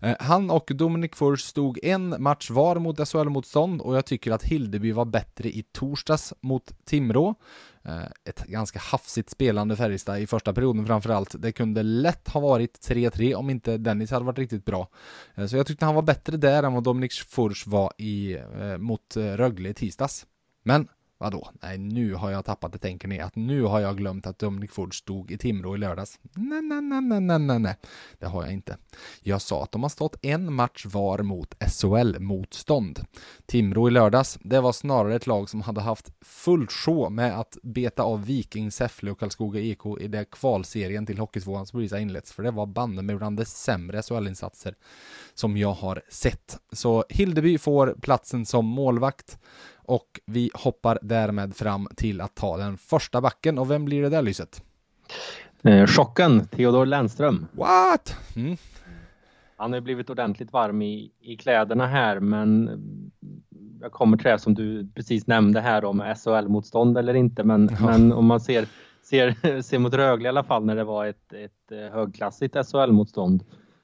Eh, 0.04 0.16
han 0.20 0.50
och 0.50 0.72
Dominic 0.76 1.12
Furs 1.16 1.42
stod 1.42 1.80
en 1.84 2.16
match 2.20 2.50
var 2.50 2.76
mot 2.76 3.00
SHL-motstånd 3.00 3.82
och 3.82 3.96
jag 3.96 4.06
tycker 4.06 4.32
att 4.32 4.44
Hildeby 4.44 4.92
var 4.92 5.06
bättre 5.06 5.50
i 5.50 5.64
torsdags 5.72 6.34
mot 6.42 6.86
Timrå. 6.86 7.36
Eh, 7.84 8.04
ett 8.26 8.44
ganska 8.44 8.80
hafsigt 8.80 9.30
spelande 9.30 9.76
Färjestad 9.76 10.20
i 10.20 10.28
första 10.28 10.54
perioden 10.54 10.88
framförallt. 10.88 11.36
Det 11.42 11.52
kunde 11.52 11.84
lätt 11.84 12.28
ha 12.28 12.42
varit 12.42 12.80
3-3 12.88 13.36
om 13.36 13.50
inte 13.50 13.78
Dennis 13.78 14.12
hade 14.12 14.26
varit 14.26 14.40
riktigt 14.40 14.66
bra. 14.66 14.88
Eh, 15.36 15.46
så 15.46 15.58
jag 15.58 15.68
tyckte 15.68 15.86
han 15.86 15.96
var 15.96 16.02
bättre 16.02 16.38
där 16.38 16.64
än 16.64 16.74
vad 16.74 16.84
Dominic 16.84 17.20
Furs 17.20 17.68
var 17.68 17.94
i, 17.98 18.38
mot 18.78 19.18
Rögle 19.18 19.70
i 19.70 19.74
tisdags. 19.74 20.26
Men 20.64 20.88
Vadå? 21.24 21.50
Nej, 21.62 21.78
nu 21.78 22.14
har 22.14 22.32
jag 22.32 22.46
tappat 22.46 22.74
det, 22.74 22.78
tänker 22.78 23.08
ni. 23.08 23.20
Att 23.20 23.36
nu 23.36 23.62
har 23.62 23.80
jag 23.80 23.98
glömt 23.98 24.28
att 24.28 24.40
Dominic 24.40 24.72
Ford 24.72 24.98
stod 24.98 25.32
i 25.32 25.38
Timrå 25.38 25.76
i 25.76 25.78
lördags. 25.78 26.20
Nej, 26.34 26.62
nej, 26.62 26.82
nej, 26.82 27.02
nej, 27.02 27.22
nej, 27.22 27.40
nej, 27.40 27.60
nej. 27.60 27.76
Det 28.20 28.26
har 28.26 28.44
jag 28.44 28.54
inte. 28.54 28.78
Jag 29.22 29.42
sa 29.42 29.64
att 29.64 29.72
de 29.72 29.82
har 29.82 29.90
stått 29.90 30.26
en 30.26 30.54
match 30.54 30.86
var 30.86 31.20
mot 31.20 31.56
SHL-motstånd. 31.60 33.06
Timrå 33.46 33.88
i 33.88 33.92
lördags, 33.92 34.38
det 34.42 34.62
var 34.62 34.72
snarare 34.72 35.16
ett 35.16 35.28
lag 35.28 35.50
som 35.50 35.62
hade 35.62 35.82
haft 35.82 36.12
fullt 36.22 36.72
sjå 36.72 37.10
med 37.10 37.40
att 37.40 37.58
beta 37.64 38.04
av 38.04 38.26
Viking, 38.26 38.72
Säffle 38.72 39.12
och 39.12 39.20
Karlskoga 39.20 39.60
IK 39.60 39.86
i 40.00 40.08
det 40.08 40.26
kvalserien 40.26 41.06
till 41.06 41.20
Hockeytvåan 41.20 41.66
som 41.66 41.80
precis 41.80 41.92
har 41.92 42.00
inletts. 42.00 42.34
För 42.34 42.44
det 42.44 42.52
var 42.52 42.66
banne 42.66 43.02
med 43.02 43.18
bland 43.18 43.38
de 43.38 43.46
sämre 43.46 44.02
SHL-insatser 44.02 44.76
som 45.34 45.58
jag 45.58 45.74
har 45.74 46.02
sett. 46.10 46.58
Så 46.72 47.06
Hildeby 47.10 47.58
får 47.58 47.96
platsen 48.02 48.46
som 48.46 48.66
målvakt 48.66 49.38
och 49.86 50.20
vi 50.26 50.52
hoppar 50.54 51.00
därmed 51.02 51.56
fram 51.56 51.88
till 51.96 52.22
att 52.22 52.36
ta 52.36 52.58
den 52.58 52.78
första 52.78 53.22
backen. 53.22 53.58
Och 53.60 53.72
vem 53.72 53.86
blir 53.86 54.02
det 54.02 54.10
där 54.10 54.22
lyset? 54.22 54.64
Eh, 55.64 55.88
chocken, 55.88 56.48
Theodor 56.48 56.86
Lennström. 56.86 57.48
What? 57.52 58.18
Mm. 58.36 58.58
Han 59.56 59.74
har 59.74 59.82
blivit 59.82 60.10
ordentligt 60.10 60.54
varm 60.54 60.82
i, 60.82 61.12
i 61.22 61.38
kläderna 61.38 61.88
här 61.88 62.20
men 62.20 62.70
jag 63.82 63.92
kommer 63.92 64.18
till 64.18 64.28
det 64.28 64.40
som 64.40 64.54
du 64.54 64.88
precis 64.96 65.28
nämnde 65.28 65.62
här 65.62 65.86
om 65.86 66.02
SHL-motstånd 66.02 66.98
eller 66.98 67.14
inte 67.14 67.44
men, 67.44 67.70
ja. 67.80 67.86
men 67.86 68.14
om 68.14 68.26
man 68.26 68.40
ser, 68.40 68.68
ser, 69.04 69.62
ser 69.62 69.80
mot 69.80 69.94
Rögle 69.94 70.26
i 70.26 70.30
alla 70.30 70.44
fall 70.44 70.66
när 70.66 70.76
det 70.76 70.84
var 70.84 71.06
ett, 71.06 71.34
ett 71.34 71.72
eh, 71.72 71.94
högklassigt 71.94 72.56
SHL-motstånd 72.56 73.44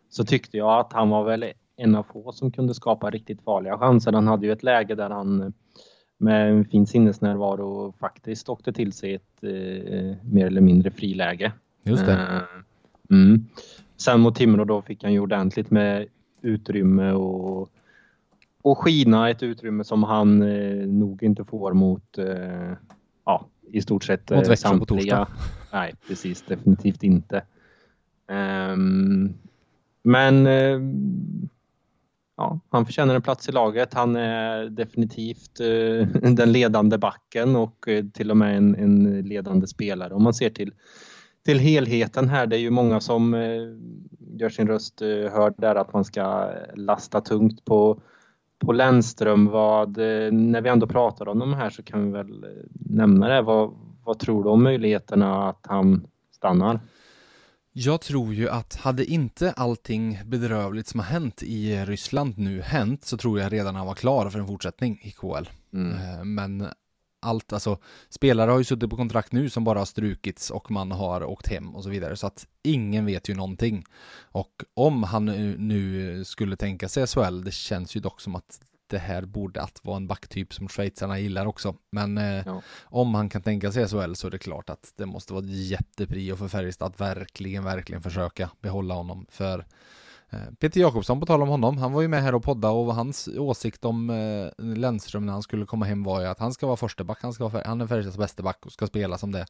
så 0.09 0.25
tyckte 0.25 0.57
jag 0.57 0.79
att 0.79 0.93
han 0.93 1.09
var 1.09 1.23
väl 1.23 1.45
en 1.77 1.95
av 1.95 2.03
få 2.03 2.31
som 2.31 2.51
kunde 2.51 2.73
skapa 2.73 3.09
riktigt 3.09 3.41
farliga 3.41 3.77
chanser. 3.77 4.11
Han 4.11 4.27
hade 4.27 4.45
ju 4.45 4.51
ett 4.51 4.63
läge 4.63 4.95
där 4.95 5.09
han 5.09 5.53
med 6.21 6.49
en 6.49 6.65
fin 6.65 6.87
sinnesnärvaro 6.87 7.93
faktiskt 7.99 8.49
åkte 8.49 8.73
till 8.73 8.93
sig 8.93 9.13
ett 9.13 9.43
eh, 9.43 10.15
mer 10.31 10.45
eller 10.45 10.61
mindre 10.61 10.91
friläge. 10.91 11.51
Just 11.83 12.05
det. 12.05 12.13
Eh, 12.13 13.17
mm. 13.17 13.45
Sen 13.97 14.19
mot 14.19 14.35
Timrå 14.35 14.65
då 14.65 14.81
fick 14.81 15.03
han 15.03 15.13
ju 15.13 15.19
ordentligt 15.19 15.71
med 15.71 16.07
utrymme 16.41 17.11
och, 17.11 17.69
och 18.61 18.77
skina 18.77 19.29
ett 19.29 19.43
utrymme 19.43 19.83
som 19.83 20.03
han 20.03 20.41
eh, 20.41 20.87
nog 20.87 21.23
inte 21.23 21.45
får 21.45 21.73
mot 21.73 22.17
eh, 22.17 22.71
ja, 23.25 23.45
i 23.71 23.81
stort 23.81 24.03
sett 24.03 24.29
mot 24.29 24.59
samtliga. 24.59 24.79
på 24.79 24.85
torsdag. 24.85 25.27
Nej, 25.73 25.95
precis. 26.07 26.41
Definitivt 26.41 27.03
inte. 27.03 27.43
Um, 28.27 29.33
men 30.03 30.47
eh, 30.47 30.79
ja, 32.39 32.59
han 32.69 32.85
förtjänar 32.85 33.15
en 33.15 33.21
plats 33.21 33.49
i 33.49 33.51
laget. 33.51 33.93
Han 33.93 34.15
är 34.15 34.65
definitivt 34.65 35.59
eh, 35.59 36.07
den 36.31 36.51
ledande 36.51 36.97
backen 36.97 37.55
och 37.55 37.87
eh, 37.87 38.05
till 38.05 38.31
och 38.31 38.37
med 38.37 38.57
en, 38.57 38.75
en, 38.75 39.21
ledande 39.21 39.67
spelare 39.67 40.13
om 40.13 40.23
man 40.23 40.33
ser 40.33 40.49
till, 40.49 40.73
till 41.45 41.59
helheten 41.59 42.29
här. 42.29 42.47
Det 42.47 42.55
är 42.55 42.59
ju 42.59 42.69
många 42.69 42.99
som 42.99 43.33
eh, 43.33 43.61
gör 44.39 44.49
sin 44.49 44.67
röst 44.67 45.01
eh, 45.01 45.07
hörd 45.07 45.53
där 45.57 45.75
att 45.75 45.93
man 45.93 46.05
ska 46.05 46.51
lasta 46.75 47.21
tungt 47.21 47.65
på, 47.65 48.01
på 48.59 48.71
Lennström. 48.71 49.45
Vad, 49.45 49.97
eh, 49.97 50.31
när 50.31 50.61
vi 50.61 50.69
ändå 50.69 50.87
pratar 50.87 51.27
om 51.27 51.39
de 51.39 51.53
här 51.53 51.69
så 51.69 51.83
kan 51.83 52.05
vi 52.05 52.11
väl 52.11 52.43
eh, 52.43 52.49
nämna 52.71 53.27
det. 53.27 53.41
Vad, 53.41 53.73
vad 54.05 54.19
tror 54.19 54.43
du 54.43 54.49
om 54.49 54.63
möjligheterna 54.63 55.49
att 55.49 55.65
han 55.67 56.07
stannar? 56.31 56.79
Jag 57.73 58.01
tror 58.01 58.33
ju 58.33 58.49
att 58.49 58.75
hade 58.75 59.05
inte 59.05 59.51
allting 59.51 60.19
bedrövligt 60.25 60.87
som 60.87 60.99
har 60.99 61.07
hänt 61.07 61.43
i 61.43 61.85
Ryssland 61.85 62.37
nu 62.37 62.61
hänt 62.61 63.05
så 63.05 63.17
tror 63.17 63.39
jag 63.39 63.53
redan 63.53 63.75
han 63.75 63.87
var 63.87 63.95
klar 63.95 64.29
för 64.29 64.39
en 64.39 64.47
fortsättning 64.47 65.01
i 65.03 65.11
KL. 65.11 65.49
Mm. 65.73 65.91
Eh, 65.91 66.23
men 66.23 66.67
allt, 67.21 67.53
alltså 67.53 67.77
spelare 68.09 68.51
har 68.51 68.57
ju 68.57 68.63
suttit 68.63 68.89
på 68.89 68.95
kontrakt 68.95 69.31
nu 69.31 69.49
som 69.49 69.63
bara 69.63 69.79
har 69.79 69.85
strukits 69.85 70.49
och 70.49 70.71
man 70.71 70.91
har 70.91 71.23
åkt 71.23 71.47
hem 71.47 71.75
och 71.75 71.83
så 71.83 71.89
vidare 71.89 72.15
så 72.15 72.27
att 72.27 72.47
ingen 72.63 73.05
vet 73.05 73.29
ju 73.29 73.35
någonting. 73.35 73.83
Och 74.21 74.63
om 74.73 75.03
han 75.03 75.25
nu, 75.25 75.57
nu 75.57 76.25
skulle 76.25 76.55
tänka 76.55 76.89
sig 76.89 77.07
SHL, 77.07 77.43
det 77.43 77.51
känns 77.51 77.95
ju 77.95 77.99
dock 77.99 78.21
som 78.21 78.35
att 78.35 78.61
det 78.89 78.97
här 78.97 79.25
borde 79.25 79.61
att 79.61 79.79
vara 79.83 79.97
en 79.97 80.07
backtyp 80.07 80.53
som 80.53 80.67
schweizarna 80.67 81.19
gillar 81.19 81.45
också. 81.45 81.75
Men 81.91 82.17
eh, 82.17 82.43
ja. 82.45 82.61
om 82.83 83.15
han 83.15 83.29
kan 83.29 83.41
tänka 83.41 83.71
sig 83.71 83.87
SHL 83.87 84.13
så 84.13 84.27
är 84.27 84.31
det 84.31 84.37
klart 84.37 84.69
att 84.69 84.93
det 84.95 85.05
måste 85.05 85.33
vara 85.33 85.45
jätteprio 85.45 86.35
för 86.35 86.47
Färjestad 86.47 86.87
att 86.87 87.01
verkligen, 87.01 87.63
verkligen 87.63 88.01
försöka 88.01 88.49
behålla 88.61 88.93
honom. 88.93 89.25
För 89.29 89.65
Eh, 90.29 90.39
Peter 90.59 90.81
Jakobsson, 90.81 91.19
på 91.19 91.25
tal 91.25 91.41
om 91.41 91.49
honom, 91.49 91.77
han 91.77 91.93
var 91.93 92.01
ju 92.01 92.07
med 92.07 92.23
här 92.23 92.35
och 92.35 92.43
podda 92.43 92.69
och 92.69 92.95
hans 92.95 93.27
åsikt 93.27 93.85
om 93.85 94.09
eh, 94.09 94.65
Lennström 94.65 95.25
när 95.25 95.33
han 95.33 95.43
skulle 95.43 95.65
komma 95.65 95.85
hem 95.85 96.03
var 96.03 96.21
ju 96.21 96.27
att 96.27 96.39
han 96.39 96.53
ska 96.53 96.67
vara 96.67 96.77
första 96.77 97.03
back, 97.03 97.19
han, 97.21 97.33
ska 97.33 97.47
vara, 97.47 97.63
han 97.65 97.81
är 97.81 97.87
Färjestads 97.87 98.17
bästa 98.17 98.43
back 98.43 98.65
och 98.65 98.71
ska 98.71 98.87
spela 98.87 99.17
som 99.17 99.31
det. 99.31 99.45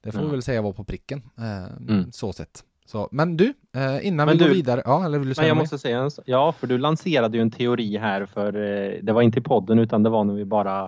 Det 0.00 0.12
får 0.12 0.18
mm. 0.18 0.30
vi 0.30 0.36
väl 0.36 0.42
säga 0.42 0.62
var 0.62 0.72
på 0.72 0.84
pricken, 0.84 1.22
eh, 1.38 1.64
mm. 1.88 2.12
så 2.12 2.32
sett. 2.32 2.64
Så, 2.92 3.08
men 3.10 3.36
du, 3.36 3.54
eh, 3.74 4.06
innan 4.06 4.26
men 4.26 4.38
vi 4.38 4.44
du, 4.44 4.48
går 4.48 4.54
vidare, 4.54 4.82
ja 4.84 5.04
eller 5.04 5.18
vill 5.18 5.28
du 5.28 5.34
säga 5.34 5.42
men 5.42 5.48
jag 5.48 5.56
mig? 5.56 5.62
måste 5.62 5.78
säga, 5.78 6.10
ja 6.24 6.52
för 6.52 6.66
du 6.66 6.78
lanserade 6.78 7.36
ju 7.36 7.42
en 7.42 7.50
teori 7.50 7.96
här 7.96 8.26
för, 8.26 8.56
eh, 8.56 8.98
det 9.02 9.12
var 9.12 9.22
inte 9.22 9.38
i 9.38 9.42
podden 9.42 9.78
utan 9.78 10.02
det 10.02 10.10
var 10.10 10.24
när 10.24 10.34
vi 10.34 10.44
bara 10.44 10.82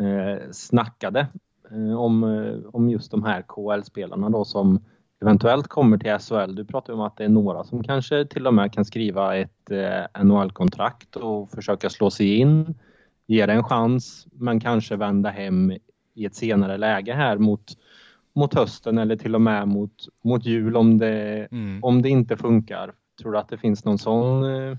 eh, 0.00 0.50
snackade 0.52 1.26
eh, 1.70 2.00
om, 2.00 2.24
om 2.72 2.90
just 2.90 3.10
de 3.10 3.24
här 3.24 3.42
KL-spelarna 3.42 4.30
då 4.30 4.44
som 4.44 4.80
eventuellt 5.22 5.68
kommer 5.68 5.98
till 5.98 6.18
SHL. 6.18 6.54
Du 6.54 6.64
pratar 6.64 6.92
om 6.92 7.00
att 7.00 7.16
det 7.16 7.24
är 7.24 7.28
några 7.28 7.64
som 7.64 7.82
kanske 7.82 8.24
till 8.24 8.46
och 8.46 8.54
med 8.54 8.72
kan 8.72 8.84
skriva 8.84 9.36
ett 9.36 9.70
eh, 9.70 10.22
NHL-kontrakt 10.24 11.16
och 11.16 11.50
försöka 11.50 11.90
slå 11.90 12.10
sig 12.10 12.36
in, 12.36 12.74
ge 13.26 13.46
det 13.46 13.52
en 13.52 13.64
chans, 13.64 14.26
men 14.32 14.60
kanske 14.60 14.96
vända 14.96 15.30
hem 15.30 15.72
i 16.14 16.24
ett 16.24 16.34
senare 16.34 16.76
läge 16.76 17.14
här 17.14 17.38
mot, 17.38 17.76
mot 18.32 18.54
hösten 18.54 18.98
eller 18.98 19.16
till 19.16 19.34
och 19.34 19.40
med 19.40 19.68
mot, 19.68 19.92
mot 20.24 20.46
jul 20.46 20.76
om 20.76 20.98
det, 20.98 21.48
mm. 21.50 21.84
om 21.84 22.02
det 22.02 22.08
inte 22.08 22.36
funkar. 22.36 22.92
Tror 23.20 23.32
du 23.32 23.38
att 23.38 23.48
det 23.48 23.58
finns 23.58 23.84
någon 23.84 23.98
sån 23.98 24.44
eh, 24.44 24.76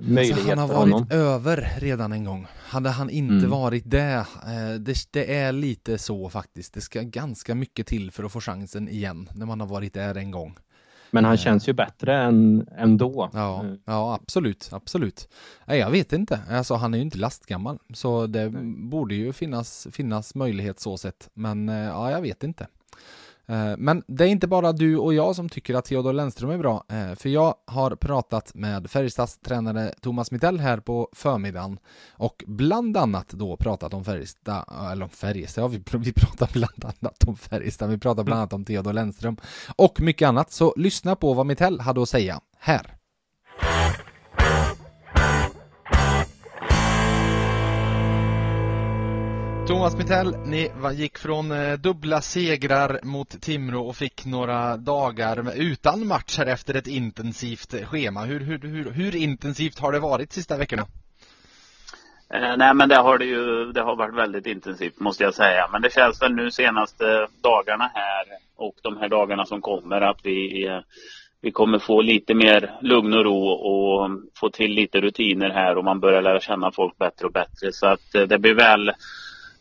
möjlighet 0.00 0.58
alltså, 0.58 0.76
Han 0.76 0.92
har 0.92 0.98
varit 0.98 1.12
över 1.12 1.68
redan 1.78 2.12
en 2.12 2.24
gång. 2.24 2.46
Hade 2.64 2.90
han 2.90 3.10
inte 3.10 3.34
mm. 3.34 3.50
varit 3.50 3.90
det, 3.90 4.26
eh, 4.46 4.80
det, 4.80 4.96
det, 5.10 5.34
är 5.34 5.52
lite 5.52 5.98
så 5.98 6.28
faktiskt. 6.28 6.74
Det 6.74 6.80
ska 6.80 7.02
ganska 7.02 7.54
mycket 7.54 7.86
till 7.86 8.10
för 8.10 8.24
att 8.24 8.32
få 8.32 8.40
chansen 8.40 8.88
igen 8.88 9.28
när 9.34 9.46
man 9.46 9.60
har 9.60 9.66
varit 9.66 9.94
där 9.94 10.14
en 10.14 10.30
gång. 10.30 10.56
Men 11.10 11.24
han 11.24 11.34
eh. 11.34 11.38
känns 11.38 11.68
ju 11.68 11.72
bättre 11.72 12.16
än, 12.16 12.68
än 12.76 12.96
då. 12.96 13.30
Ja, 13.32 13.60
mm. 13.60 13.78
ja 13.84 14.14
absolut, 14.14 14.68
absolut. 14.72 15.28
Nej, 15.66 15.78
jag 15.78 15.90
vet 15.90 16.12
inte. 16.12 16.40
Alltså, 16.50 16.74
han 16.74 16.94
är 16.94 16.98
ju 16.98 17.04
inte 17.04 17.18
lastgammal, 17.18 17.78
så 17.94 18.26
det 18.26 18.42
mm. 18.42 18.90
borde 18.90 19.14
ju 19.14 19.32
finnas, 19.32 19.88
finnas 19.92 20.34
möjlighet 20.34 20.80
så 20.80 20.96
sett. 20.96 21.30
Men 21.34 21.68
eh, 21.68 21.76
ja, 21.76 22.10
jag 22.10 22.20
vet 22.20 22.44
inte. 22.44 22.66
Eh, 23.48 23.74
men 23.78 24.02
det 24.06 24.24
är 24.24 24.28
inte 24.28 24.46
bara 24.46 24.72
du 24.72 24.96
och 24.96 25.14
jag 25.14 25.36
som 25.36 25.48
tycker 25.48 25.74
att 25.74 25.84
Theodor 25.84 26.12
Lennström 26.12 26.50
är 26.50 26.58
bra, 26.58 26.84
eh, 26.88 27.14
för 27.14 27.28
jag 27.28 27.54
har 27.66 27.96
pratat 27.96 28.54
med 28.54 28.90
Färjestads 28.90 29.38
tränare 29.38 29.94
Thomas 30.00 30.30
Mittell 30.30 30.60
här 30.60 30.80
på 30.80 31.08
förmiddagen 31.12 31.78
och 32.12 32.44
bland 32.46 32.96
annat 32.96 33.28
då 33.28 33.56
pratat 33.56 33.94
om 33.94 34.04
Färjestad, 34.04 34.64
eller 34.92 35.04
om 35.04 35.10
Färjestad, 35.10 35.64
ja, 35.64 35.68
vi, 35.68 35.82
vi 35.98 36.12
pratar 36.12 36.50
bland 36.52 36.84
annat 36.84 37.24
om 37.26 37.36
Färjestad, 37.36 37.90
vi 37.90 37.98
pratar 37.98 38.24
bland 38.24 38.40
annat 38.40 38.52
om 38.52 38.64
Theodor 38.64 38.92
Lennström 38.92 39.36
och 39.76 40.00
mycket 40.00 40.28
annat, 40.28 40.52
så 40.52 40.74
lyssna 40.76 41.16
på 41.16 41.34
vad 41.34 41.46
Mittell 41.46 41.80
hade 41.80 42.02
att 42.02 42.08
säga 42.08 42.40
här. 42.58 42.97
Thomas 49.68 49.96
Mittell, 49.96 50.36
ni 50.46 50.70
gick 50.94 51.18
från 51.18 51.52
eh, 51.52 51.72
dubbla 51.72 52.20
segrar 52.20 53.00
mot 53.02 53.40
Timrå 53.40 53.88
och 53.88 53.96
fick 53.96 54.26
några 54.26 54.76
dagar 54.76 55.52
utan 55.56 56.06
matcher 56.06 56.46
efter 56.46 56.74
ett 56.74 56.86
intensivt 56.86 57.84
schema. 57.84 58.24
Hur, 58.24 58.40
hur, 58.40 58.58
hur, 58.58 58.90
hur 58.90 59.16
intensivt 59.16 59.78
har 59.78 59.92
det 59.92 60.00
varit 60.00 60.32
sista 60.32 60.56
veckorna? 60.56 60.82
Eh, 62.34 62.56
nej 62.56 62.74
men 62.74 62.88
det 62.88 62.96
har 62.96 63.18
det 63.18 63.24
ju, 63.24 63.72
det 63.72 63.80
har 63.80 63.96
varit 63.96 64.14
väldigt 64.14 64.46
intensivt 64.46 65.00
måste 65.00 65.24
jag 65.24 65.34
säga. 65.34 65.68
Men 65.72 65.82
det 65.82 65.92
känns 65.92 66.22
väl 66.22 66.34
nu 66.34 66.50
senaste 66.50 67.28
dagarna 67.42 67.90
här 67.94 68.24
och 68.56 68.74
de 68.82 68.96
här 68.96 69.08
dagarna 69.08 69.44
som 69.44 69.60
kommer 69.60 70.00
att 70.00 70.20
vi, 70.22 70.66
eh, 70.66 70.80
vi 71.40 71.50
kommer 71.50 71.78
få 71.78 72.00
lite 72.00 72.34
mer 72.34 72.78
lugn 72.82 73.14
och 73.14 73.24
ro 73.24 73.48
och 73.48 74.10
få 74.34 74.50
till 74.50 74.70
lite 74.70 75.00
rutiner 75.00 75.50
här 75.50 75.78
och 75.78 75.84
man 75.84 76.00
börjar 76.00 76.22
lära 76.22 76.40
känna 76.40 76.70
folk 76.70 76.98
bättre 76.98 77.26
och 77.26 77.32
bättre. 77.32 77.72
Så 77.72 77.86
att 77.86 78.14
eh, 78.14 78.22
det 78.22 78.38
blir 78.38 78.54
väl 78.54 78.92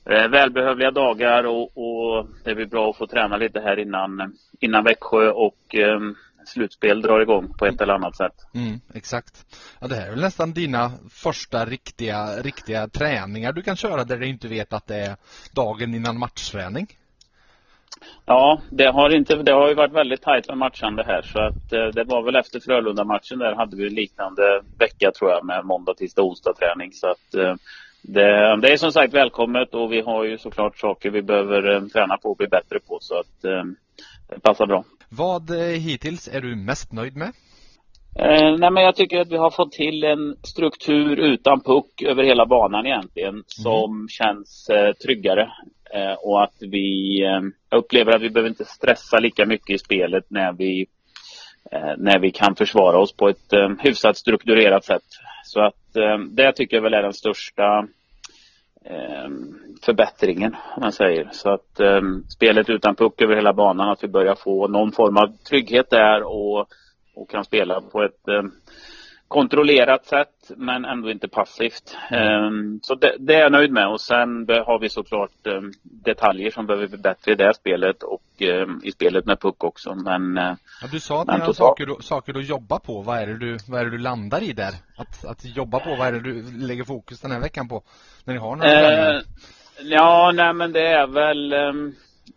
välbehövliga 0.07 0.91
dagar 0.91 1.43
och, 1.43 1.77
och, 1.77 2.27
det 2.43 2.55
blir 2.55 2.65
bra 2.65 2.89
att 2.89 2.97
få 2.97 3.07
träna 3.07 3.37
lite 3.37 3.59
här 3.59 3.79
innan, 3.79 4.33
innan 4.59 4.83
Växjö 4.83 5.29
och 5.29 5.75
eh, 5.75 5.99
slutspel 6.45 7.01
drar 7.01 7.21
igång 7.21 7.53
på 7.53 7.65
ett 7.65 7.81
eller 7.81 7.93
annat 7.93 8.17
sätt. 8.17 8.33
Mm, 8.53 8.79
exakt. 8.93 9.45
Ja, 9.81 9.87
det 9.87 9.95
här 9.95 10.07
är 10.07 10.11
väl 10.11 10.21
nästan 10.21 10.53
dina 10.53 10.91
första 11.09 11.65
riktiga, 11.65 12.41
riktiga 12.41 12.87
träningar 12.87 13.53
du 13.53 13.61
kan 13.61 13.75
köra 13.75 14.03
där 14.03 14.17
du 14.17 14.27
inte 14.27 14.47
vet 14.47 14.73
att 14.73 14.87
det 14.87 14.95
är 14.95 15.15
dagen 15.55 15.93
innan 15.93 16.19
matchträning. 16.19 16.87
Ja, 18.25 18.61
det 18.69 18.85
har, 18.85 19.15
inte, 19.15 19.35
det 19.35 19.51
har 19.51 19.67
ju 19.69 19.73
varit 19.73 19.93
väldigt 19.93 20.21
tajt 20.21 20.47
med 20.47 20.57
matchande 20.57 21.03
här 21.03 21.21
så 21.21 21.39
att 21.39 21.73
eh, 21.73 21.87
det 21.93 22.03
var 22.03 22.23
väl 22.23 22.35
efter 22.35 22.59
Frölunda-matchen 22.59 23.39
där 23.39 23.55
hade 23.55 23.75
vi 23.75 23.89
liknande 23.89 24.61
vecka 24.77 25.11
tror 25.11 25.31
jag 25.31 25.45
med 25.45 25.65
måndag, 25.65 25.93
tisdag, 25.93 26.21
onsdag 26.21 26.53
träning 26.53 26.91
så 26.93 27.07
att 27.07 27.35
eh, 27.35 27.55
det, 28.07 28.61
det, 28.61 28.73
är 28.73 28.77
som 28.77 28.91
sagt 28.91 29.13
välkommet 29.13 29.73
och 29.73 29.91
vi 29.91 30.01
har 30.01 30.23
ju 30.23 30.37
såklart 30.37 30.77
saker 30.77 31.09
vi 31.09 31.21
behöver 31.21 31.75
eh, 31.75 31.81
träna 31.81 32.17
på 32.17 32.29
och 32.29 32.37
bli 32.37 32.47
bättre 32.47 32.79
på 32.79 32.97
så 33.01 33.19
att 33.19 33.45
eh, 33.45 33.63
det 34.29 34.39
passar 34.39 34.65
bra. 34.65 34.83
Vad 35.09 35.49
eh, 35.49 35.79
hittills 35.79 36.27
är 36.27 36.41
du 36.41 36.55
mest 36.55 36.91
nöjd 36.91 37.15
med? 37.15 37.31
Nej 38.59 38.71
men 38.71 38.83
jag 38.83 38.95
tycker 38.95 39.19
att 39.19 39.31
vi 39.31 39.37
har 39.37 39.51
fått 39.51 39.71
till 39.71 40.03
en 40.03 40.35
struktur 40.43 41.19
utan 41.19 41.61
puck 41.61 42.01
över 42.01 42.23
hela 42.23 42.45
banan 42.45 42.85
egentligen 42.85 43.29
mm. 43.29 43.43
som 43.47 44.07
känns 44.09 44.69
eh, 44.69 44.93
tryggare. 44.93 45.51
Och 46.19 46.43
att 46.43 46.55
vi 46.59 47.21
upplever 47.75 48.11
att 48.11 48.21
vi 48.21 48.29
behöver 48.29 48.49
inte 48.49 48.65
stressa 48.65 49.19
lika 49.19 49.45
mycket 49.45 49.69
i 49.69 49.77
spelet 49.77 50.25
när 50.29 50.53
vi 50.53 50.85
när 51.97 52.19
vi 52.19 52.31
kan 52.31 52.55
försvara 52.55 52.99
oss 52.99 53.15
på 53.15 53.29
ett 53.29 53.53
hyfsat 53.79 54.17
strukturerat 54.17 54.85
sätt. 54.85 55.03
Så 55.45 55.61
att 55.61 55.93
det 56.29 56.51
tycker 56.51 56.77
jag 56.77 56.83
väl 56.83 56.93
är 56.93 57.03
den 57.03 57.13
största 57.13 57.87
Ehm, 58.89 59.55
förbättringen, 59.81 60.55
om 60.75 60.81
man 60.81 60.91
säger. 60.91 61.29
Så 61.31 61.49
att 61.49 61.79
eh, 61.79 62.01
spelet 62.29 62.69
utan 62.69 62.95
puck 62.95 63.21
över 63.21 63.35
hela 63.35 63.53
banan, 63.53 63.89
att 63.89 64.03
vi 64.03 64.07
börjar 64.07 64.35
få 64.35 64.67
någon 64.67 64.91
form 64.91 65.17
av 65.17 65.37
trygghet 65.49 65.89
där 65.89 66.23
och, 66.23 66.59
och 67.15 67.29
kan 67.29 67.43
spela 67.43 67.81
på 67.81 68.03
ett 68.03 68.27
eh, 68.27 68.43
kontrollerat 69.27 70.05
sätt 70.05 70.51
men 70.57 70.85
ändå 70.85 71.11
inte 71.11 71.27
passivt. 71.27 71.97
Um, 72.11 72.79
så 72.83 72.95
det, 72.95 73.15
det, 73.19 73.35
är 73.35 73.39
jag 73.39 73.51
nöjd 73.51 73.71
med 73.71 73.87
och 73.87 74.01
sen 74.01 74.47
har 74.65 74.79
vi 74.79 74.89
såklart 74.89 75.47
um, 75.47 75.71
detaljer 75.83 76.51
som 76.51 76.65
behöver 76.65 76.87
bli 76.87 76.97
bättre 76.97 77.31
i 77.31 77.35
det 77.35 77.53
spelet 77.53 78.03
och 78.03 78.23
um, 78.41 78.81
i 78.83 78.91
spelet 78.91 79.25
med 79.25 79.39
puck 79.39 79.63
också. 79.63 79.95
Men, 79.95 80.37
uh, 80.37 80.55
ja, 80.81 80.87
du 80.91 80.99
sa 80.99 81.21
att 81.21 81.27
ni 81.27 81.39
har 81.39 81.53
saker, 81.53 82.01
saker 82.01 82.37
att 82.37 82.49
jobba 82.49 82.79
på. 82.79 83.01
Vad 83.01 83.17
är, 83.17 83.27
det 83.27 83.37
du, 83.37 83.57
vad 83.67 83.81
är 83.81 83.85
du 83.85 83.97
landar 83.97 84.43
i 84.43 84.53
där? 84.53 84.73
Att, 84.97 85.25
att 85.25 85.57
jobba 85.57 85.79
på, 85.79 85.95
vad 85.95 86.07
är 86.07 86.11
det 86.11 86.19
du 86.19 86.43
lägger 86.67 86.83
fokus 86.83 87.21
den 87.21 87.31
här 87.31 87.39
veckan 87.39 87.67
på? 87.67 87.83
När 88.25 88.33
ni 88.33 88.39
har 88.39 88.55
några 88.55 89.15
uh, 89.15 89.21
Ja, 89.81 90.31
nej 90.35 90.53
men 90.53 90.71
det 90.73 90.87
är 90.87 91.07
väl 91.07 91.53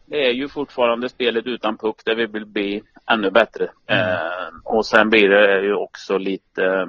det 0.06 0.26
är 0.26 0.32
ju 0.32 0.48
fortfarande 0.48 1.08
spelet 1.08 1.46
utan 1.46 1.76
puck 1.76 1.96
där 2.04 2.14
vi 2.14 2.26
vill 2.26 2.46
bli 2.46 2.82
ännu 3.12 3.30
bättre. 3.30 3.68
Mm. 3.86 4.08
Eh, 4.08 4.48
och 4.64 4.86
sen 4.86 5.10
blir 5.10 5.28
det 5.28 5.62
ju 5.62 5.74
också 5.74 6.18
lite 6.18 6.86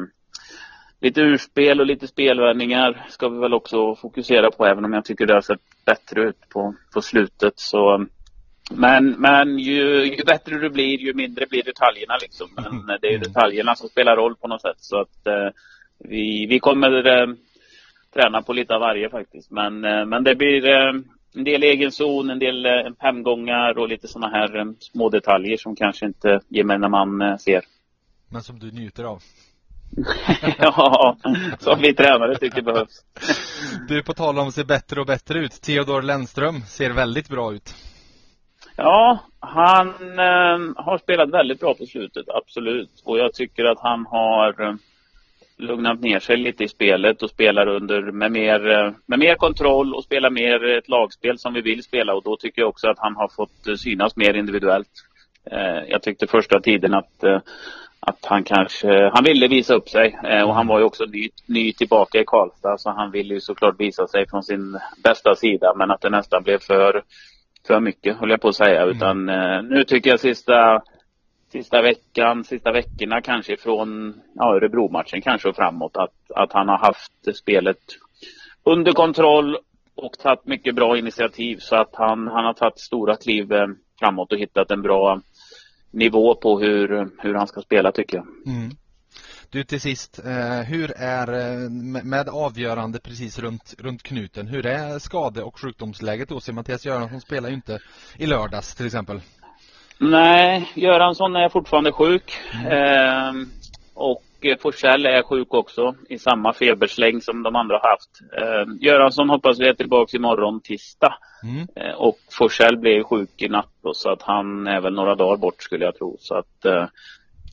lite 1.01 1.21
urspel 1.21 1.79
och 1.79 1.85
lite 1.85 2.07
spelvändningar 2.07 3.05
ska 3.09 3.29
vi 3.29 3.39
väl 3.39 3.53
också 3.53 3.95
fokusera 3.95 4.51
på 4.51 4.65
även 4.65 4.85
om 4.85 4.93
jag 4.93 5.05
tycker 5.05 5.25
det 5.25 5.33
har 5.33 5.41
sett 5.41 5.85
bättre 5.85 6.23
ut 6.23 6.49
på, 6.49 6.75
på 6.93 7.01
slutet. 7.01 7.53
Så, 7.55 8.05
men 8.71 9.09
men 9.11 9.59
ju, 9.59 10.03
ju 10.03 10.23
bättre 10.23 10.59
du 10.59 10.69
blir 10.69 10.99
ju 10.99 11.13
mindre 11.13 11.45
blir 11.49 11.63
detaljerna 11.63 12.17
liksom. 12.21 12.47
Men 12.55 12.99
det 13.01 13.07
är 13.07 13.15
mm. 13.15 13.21
detaljerna 13.21 13.75
som 13.75 13.89
spelar 13.89 14.15
roll 14.15 14.35
på 14.35 14.47
något 14.47 14.61
sätt. 14.61 14.77
Så 14.79 15.01
att 15.01 15.27
eh, 15.27 15.49
vi, 15.99 16.45
vi 16.49 16.59
kommer 16.59 17.07
eh, 17.07 17.27
träna 18.13 18.41
på 18.41 18.53
lite 18.53 18.73
av 18.73 18.79
varje 18.81 19.09
faktiskt. 19.09 19.51
Men, 19.51 19.85
eh, 19.85 20.05
men 20.05 20.23
det 20.23 20.35
blir 20.35 20.69
eh, 20.69 20.93
en 21.35 21.43
del 21.43 21.63
egen 21.63 21.91
zon, 21.91 22.29
en 22.29 22.39
del 22.39 22.65
eh, 22.65 22.71
hemgångar 22.99 23.77
och 23.77 23.89
lite 23.89 24.07
sådana 24.07 24.37
här 24.37 24.57
eh, 24.57 24.65
små 24.79 25.09
detaljer 25.09 25.57
som 25.57 25.75
kanske 25.75 26.05
inte 26.05 26.39
gemene 26.47 26.89
man 26.89 27.21
eh, 27.21 27.37
ser. 27.37 27.61
Men 28.29 28.43
som 28.43 28.59
du 28.59 28.71
njuter 28.71 29.03
av? 29.03 29.21
ja, 30.57 31.17
som 31.59 31.79
vi 31.79 31.93
tränare 31.93 32.37
tycker 32.37 32.61
behövs. 32.61 33.05
du, 33.87 34.03
på 34.03 34.13
tal 34.13 34.39
om 34.39 34.47
att 34.47 34.53
se 34.53 34.63
bättre 34.63 34.99
och 34.99 35.05
bättre 35.05 35.39
ut. 35.39 35.61
Theodor 35.61 36.01
Lennström 36.01 36.61
ser 36.61 36.91
väldigt 36.91 37.29
bra 37.29 37.53
ut. 37.53 37.75
Ja, 38.75 39.19
han 39.39 39.87
eh, 40.19 40.83
har 40.85 40.97
spelat 40.97 41.29
väldigt 41.29 41.59
bra 41.59 41.73
på 41.73 41.85
slutet, 41.85 42.25
absolut. 42.29 43.01
Och 43.03 43.19
jag 43.19 43.33
tycker 43.33 43.65
att 43.65 43.79
han 43.79 44.05
har 44.05 44.77
lugnat 45.61 46.01
ner 46.01 46.19
sig 46.19 46.37
lite 46.37 46.63
i 46.63 46.67
spelet 46.67 47.23
och 47.23 47.29
spelar 47.29 47.67
under 47.67 48.01
med 48.01 48.31
mer, 48.31 48.71
eh, 48.71 48.91
med 49.05 49.19
mer 49.19 49.35
kontroll 49.35 49.93
och 49.93 50.03
spelar 50.03 50.29
mer 50.29 50.77
ett 50.77 50.89
lagspel 50.89 51.37
som 51.37 51.53
vi 51.53 51.61
vill 51.61 51.83
spela. 51.83 52.13
Och 52.13 52.23
då 52.23 52.37
tycker 52.37 52.61
jag 52.61 52.69
också 52.69 52.87
att 52.87 52.99
han 52.99 53.15
har 53.15 53.27
fått 53.27 53.67
eh, 53.67 53.75
synas 53.75 54.15
mer 54.15 54.33
individuellt. 54.33 54.89
Eh, 55.51 55.83
jag 55.89 56.03
tyckte 56.03 56.27
första 56.27 56.59
tiden 56.59 56.93
att, 56.93 57.23
att 57.99 58.25
han 58.25 58.43
kanske, 58.43 59.09
han 59.13 59.23
ville 59.23 59.47
visa 59.47 59.73
upp 59.73 59.89
sig. 59.89 60.17
Och 60.45 60.55
han 60.55 60.67
var 60.67 60.79
ju 60.79 60.85
också 60.85 61.05
ny, 61.05 61.29
ny 61.45 61.73
tillbaka 61.73 62.19
i 62.19 62.23
Karlstad 62.27 62.77
så 62.77 62.89
han 62.89 63.11
ville 63.11 63.33
ju 63.33 63.39
såklart 63.39 63.79
visa 63.79 64.07
sig 64.07 64.29
från 64.29 64.43
sin 64.43 64.79
bästa 65.03 65.35
sida 65.35 65.73
men 65.75 65.91
att 65.91 66.01
det 66.01 66.09
nästan 66.09 66.43
blev 66.43 66.57
för, 66.57 67.03
för 67.67 67.79
mycket 67.79 68.17
höll 68.17 68.29
jag 68.29 68.41
på 68.41 68.47
att 68.47 68.55
säga. 68.55 68.85
Utan 68.85 69.25
nu 69.69 69.83
tycker 69.83 70.09
jag 70.09 70.19
sista 70.19 70.81
sista 71.51 71.81
veckan, 71.81 72.43
sista 72.43 72.71
veckorna 72.71 73.21
kanske 73.21 73.57
från 73.57 74.21
ja, 74.33 74.55
Örebro-matchen 74.55 75.21
kanske 75.21 75.49
och 75.49 75.55
framåt 75.55 75.97
att, 75.97 76.31
att 76.35 76.53
han 76.53 76.67
har 76.67 76.77
haft 76.77 77.37
spelet 77.37 77.77
under 78.63 78.91
kontroll 78.91 79.57
och 79.95 80.13
tagit 80.19 80.45
mycket 80.45 80.75
bra 80.75 80.97
initiativ 80.97 81.57
så 81.57 81.75
att 81.75 81.95
han, 81.95 82.27
han 82.27 82.45
har 82.45 82.53
tagit 82.53 82.79
stora 82.79 83.15
kliv 83.15 83.53
eh, 83.53 83.67
framåt 83.99 84.31
och 84.31 84.37
hittat 84.37 84.71
en 84.71 84.81
bra 84.81 85.21
nivå 85.91 86.35
på 86.35 86.59
hur, 86.59 87.09
hur 87.21 87.33
han 87.33 87.47
ska 87.47 87.61
spela 87.61 87.91
tycker 87.91 88.17
jag. 88.17 88.27
Mm. 88.55 88.71
Du 89.49 89.63
till 89.63 89.81
sist, 89.81 90.19
eh, 90.25 90.59
hur 90.59 90.91
är 90.97 91.27
eh, 91.33 91.69
med 92.03 92.29
avgörande 92.29 92.99
precis 92.99 93.39
runt, 93.39 93.75
runt 93.77 94.03
knuten, 94.03 94.47
hur 94.47 94.65
är 94.65 94.99
skade 94.99 95.43
och 95.43 95.59
sjukdomsläget 95.59 96.29
då? 96.29 96.39
Så 96.39 96.53
Mattias 96.53 96.85
Göransson 96.85 97.21
spelar 97.21 97.49
ju 97.49 97.55
inte 97.55 97.79
i 98.17 98.25
lördags 98.25 98.75
till 98.75 98.85
exempel. 98.85 99.21
Nej, 100.01 100.71
Göransson 100.75 101.35
är 101.35 101.49
fortfarande 101.49 101.91
sjuk. 101.91 102.33
Mm. 102.53 102.71
Eh, 102.71 103.47
och 103.93 104.23
Forsell 104.59 105.05
är 105.05 105.23
sjuk 105.23 105.53
också 105.53 105.95
i 106.09 106.19
samma 106.19 106.53
febersläng 106.53 107.21
som 107.21 107.43
de 107.43 107.55
andra 107.55 107.75
har 107.75 107.89
haft. 107.89 108.09
Eh, 108.37 108.87
Göransson 108.87 109.29
hoppas 109.29 109.59
vi 109.59 109.67
är 109.67 109.73
tillbaka 109.73 110.17
imorgon 110.17 110.61
tisdag. 110.61 111.13
Mm. 111.43 111.67
Eh, 111.75 111.95
och 111.95 112.17
Forsell 112.31 112.77
blev 112.77 113.03
sjuk 113.03 113.41
i 113.41 113.47
natt 113.47 113.73
då, 113.83 113.93
så 113.93 114.09
att 114.09 114.21
han 114.21 114.67
är 114.67 114.81
väl 114.81 114.93
några 114.93 115.15
dagar 115.15 115.37
bort 115.37 115.63
skulle 115.63 115.85
jag 115.85 115.95
tro. 115.95 116.17
Så 116.19 116.35
att 116.35 116.65
eh, 116.65 116.87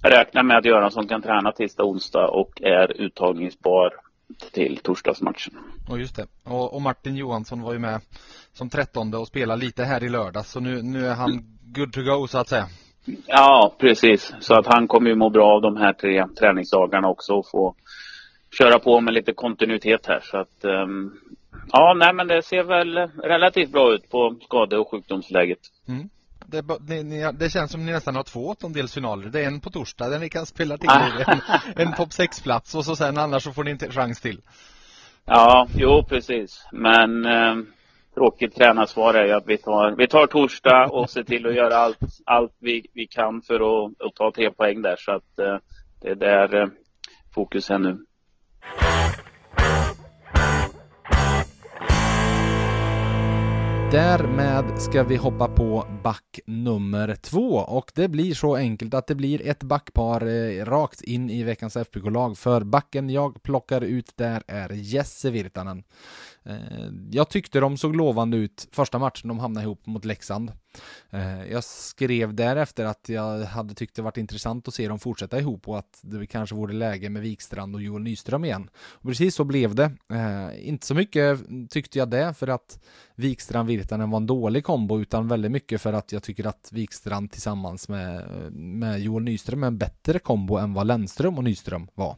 jag 0.02 0.12
räknar 0.12 0.42
med 0.42 0.56
att 0.56 0.64
Göransson 0.64 1.08
kan 1.08 1.22
träna 1.22 1.52
tisdag, 1.52 1.84
onsdag 1.84 2.28
och 2.28 2.62
är 2.62 3.00
uttagningsbar 3.00 3.92
till 4.52 4.78
torsdagsmatchen. 4.82 5.54
Och 5.88 5.98
just 5.98 6.16
det. 6.16 6.26
Och, 6.44 6.74
och, 6.74 6.82
Martin 6.82 7.16
Johansson 7.16 7.62
var 7.62 7.72
ju 7.72 7.78
med 7.78 8.00
som 8.52 8.70
trettonde 8.70 9.16
och 9.16 9.26
spelade 9.26 9.60
lite 9.64 9.84
här 9.84 10.04
i 10.04 10.08
lördags. 10.08 10.50
Så 10.50 10.60
nu, 10.60 10.82
nu 10.82 11.06
är 11.06 11.14
han 11.14 11.57
good 11.74 11.92
to 11.92 12.02
go 12.02 12.26
så 12.26 12.38
att 12.38 12.48
säga. 12.48 12.66
Ja, 13.26 13.74
precis. 13.78 14.34
Så 14.40 14.54
att 14.54 14.66
han 14.66 14.88
kommer 14.88 15.10
ju 15.10 15.16
må 15.16 15.30
bra 15.30 15.54
av 15.54 15.62
de 15.62 15.76
här 15.76 15.92
tre 15.92 16.26
träningsdagarna 16.38 17.08
också 17.08 17.32
och 17.32 17.50
få 17.50 17.74
köra 18.58 18.78
på 18.78 19.00
med 19.00 19.14
lite 19.14 19.32
kontinuitet 19.32 20.06
här. 20.06 20.20
Så 20.20 20.36
att, 20.36 20.64
um, 20.64 21.18
ja, 21.72 21.94
nej 21.96 22.14
men 22.14 22.26
det 22.28 22.42
ser 22.42 22.62
väl 22.62 22.96
relativt 23.22 23.72
bra 23.72 23.94
ut 23.94 24.10
på 24.10 24.36
skade 24.44 24.78
och 24.78 24.90
sjukdomsläget. 24.90 25.58
Mm. 25.88 26.08
Det, 26.46 26.62
det, 26.80 27.32
det, 27.32 27.50
känns 27.50 27.72
som 27.72 27.86
ni 27.86 27.92
nästan 27.92 28.16
har 28.16 28.22
två 28.22 28.48
åttondelsfinaler. 28.48 29.28
Det 29.28 29.40
är 29.40 29.46
en 29.46 29.60
på 29.60 29.70
torsdag 29.70 30.08
där 30.08 30.18
ni 30.18 30.28
kan 30.28 30.46
spela 30.46 30.78
till 30.78 30.88
en, 31.26 31.40
en 31.76 31.92
topp 31.92 32.08
6-plats 32.08 32.74
och 32.74 32.84
så 32.84 32.96
sen 32.96 33.18
annars 33.18 33.42
så 33.42 33.52
får 33.52 33.64
ni 33.64 33.70
inte 33.70 33.90
chans 33.90 34.20
till. 34.20 34.40
Ja, 35.24 35.66
jo 35.74 36.04
precis. 36.08 36.66
Men 36.72 37.26
eh, 37.26 37.54
tråkigt 38.18 38.54
tränarsvar 38.54 39.14
är 39.14 39.26
ju 39.26 39.32
att 39.32 39.46
vi 39.46 39.58
tar, 39.58 39.94
vi 39.96 40.08
tar 40.08 40.26
torsdag 40.26 40.88
och 40.90 41.10
ser 41.10 41.22
till 41.22 41.46
att 41.46 41.54
göra 41.54 41.76
allt, 41.76 41.98
allt 42.26 42.52
vi, 42.58 42.86
vi 42.94 43.06
kan 43.06 43.42
för 43.42 43.54
att, 43.54 43.92
att 44.00 44.14
ta 44.14 44.32
tre 44.34 44.50
poäng 44.50 44.82
där. 44.82 44.96
Så 44.98 45.12
att 45.12 45.38
eh, 45.38 45.56
det 46.00 46.08
är 46.08 46.14
där 46.14 46.62
eh, 46.62 46.68
fokus 47.34 47.70
är 47.70 47.78
nu. 47.78 47.98
Därmed 53.92 54.82
ska 54.82 55.02
vi 55.02 55.16
hoppa 55.16 55.48
på 55.48 55.86
back 56.02 56.40
nummer 56.46 57.14
två 57.14 57.48
och 57.56 57.92
det 57.94 58.08
blir 58.08 58.34
så 58.34 58.56
enkelt 58.56 58.94
att 58.94 59.06
det 59.06 59.14
blir 59.14 59.46
ett 59.46 59.62
backpar 59.62 60.26
eh, 60.26 60.64
rakt 60.64 61.00
in 61.00 61.30
i 61.30 61.42
veckans 61.42 61.76
FBK-lag 61.76 62.38
för 62.38 62.60
backen 62.60 63.10
jag 63.10 63.42
plockar 63.42 63.80
ut 63.80 64.16
där 64.16 64.42
är 64.46 64.72
Jesse 64.72 65.30
Virtanen. 65.30 65.82
Eh, 66.48 66.90
jag 67.10 67.28
tyckte 67.28 67.60
de 67.60 67.76
såg 67.76 67.96
lovande 67.96 68.36
ut 68.36 68.68
första 68.72 68.98
matchen 68.98 69.28
de 69.28 69.38
hamnade 69.38 69.64
ihop 69.64 69.86
mot 69.86 70.04
Leksand. 70.04 70.52
Eh, 71.10 71.44
jag 71.44 71.64
skrev 71.64 72.34
därefter 72.34 72.84
att 72.84 73.08
jag 73.08 73.44
hade 73.44 73.74
tyckt 73.74 73.96
det 73.96 74.02
varit 74.02 74.16
intressant 74.16 74.68
att 74.68 74.74
se 74.74 74.88
dem 74.88 74.98
fortsätta 74.98 75.38
ihop 75.38 75.68
och 75.68 75.78
att 75.78 75.98
det 76.02 76.26
kanske 76.26 76.54
vore 76.54 76.72
läge 76.72 77.10
med 77.10 77.22
Wikstrand 77.22 77.74
och 77.74 77.82
Joel 77.82 78.02
Nyström 78.02 78.44
igen. 78.44 78.70
Och 78.76 79.02
precis 79.02 79.34
så 79.34 79.44
blev 79.44 79.74
det. 79.74 79.92
Eh, 80.12 80.68
inte 80.68 80.86
så 80.86 80.94
mycket 80.94 81.40
tyckte 81.70 81.98
jag 81.98 82.10
det 82.10 82.34
för 82.34 82.48
att 82.48 82.84
Wikstrand 83.14 83.68
Virtanen 83.68 84.10
var 84.10 84.16
en 84.16 84.26
dålig 84.26 84.64
kombo 84.64 85.00
utan 85.00 85.28
väldigt 85.28 85.50
mycket 85.50 85.80
för 85.80 85.92
att 85.92 86.12
jag 86.12 86.22
tycker 86.22 86.46
att 86.46 86.68
Wikstrand 86.72 87.30
tillsammans 87.30 87.88
med, 87.88 88.28
med 88.52 89.00
Joel 89.00 89.24
Nyström 89.24 89.62
är 89.62 89.66
en 89.66 89.78
bättre 89.78 90.18
kombo 90.18 90.56
än 90.56 90.74
vad 90.74 90.86
Lennström 90.86 91.38
och 91.38 91.44
Nyström 91.44 91.88
var. 91.94 92.16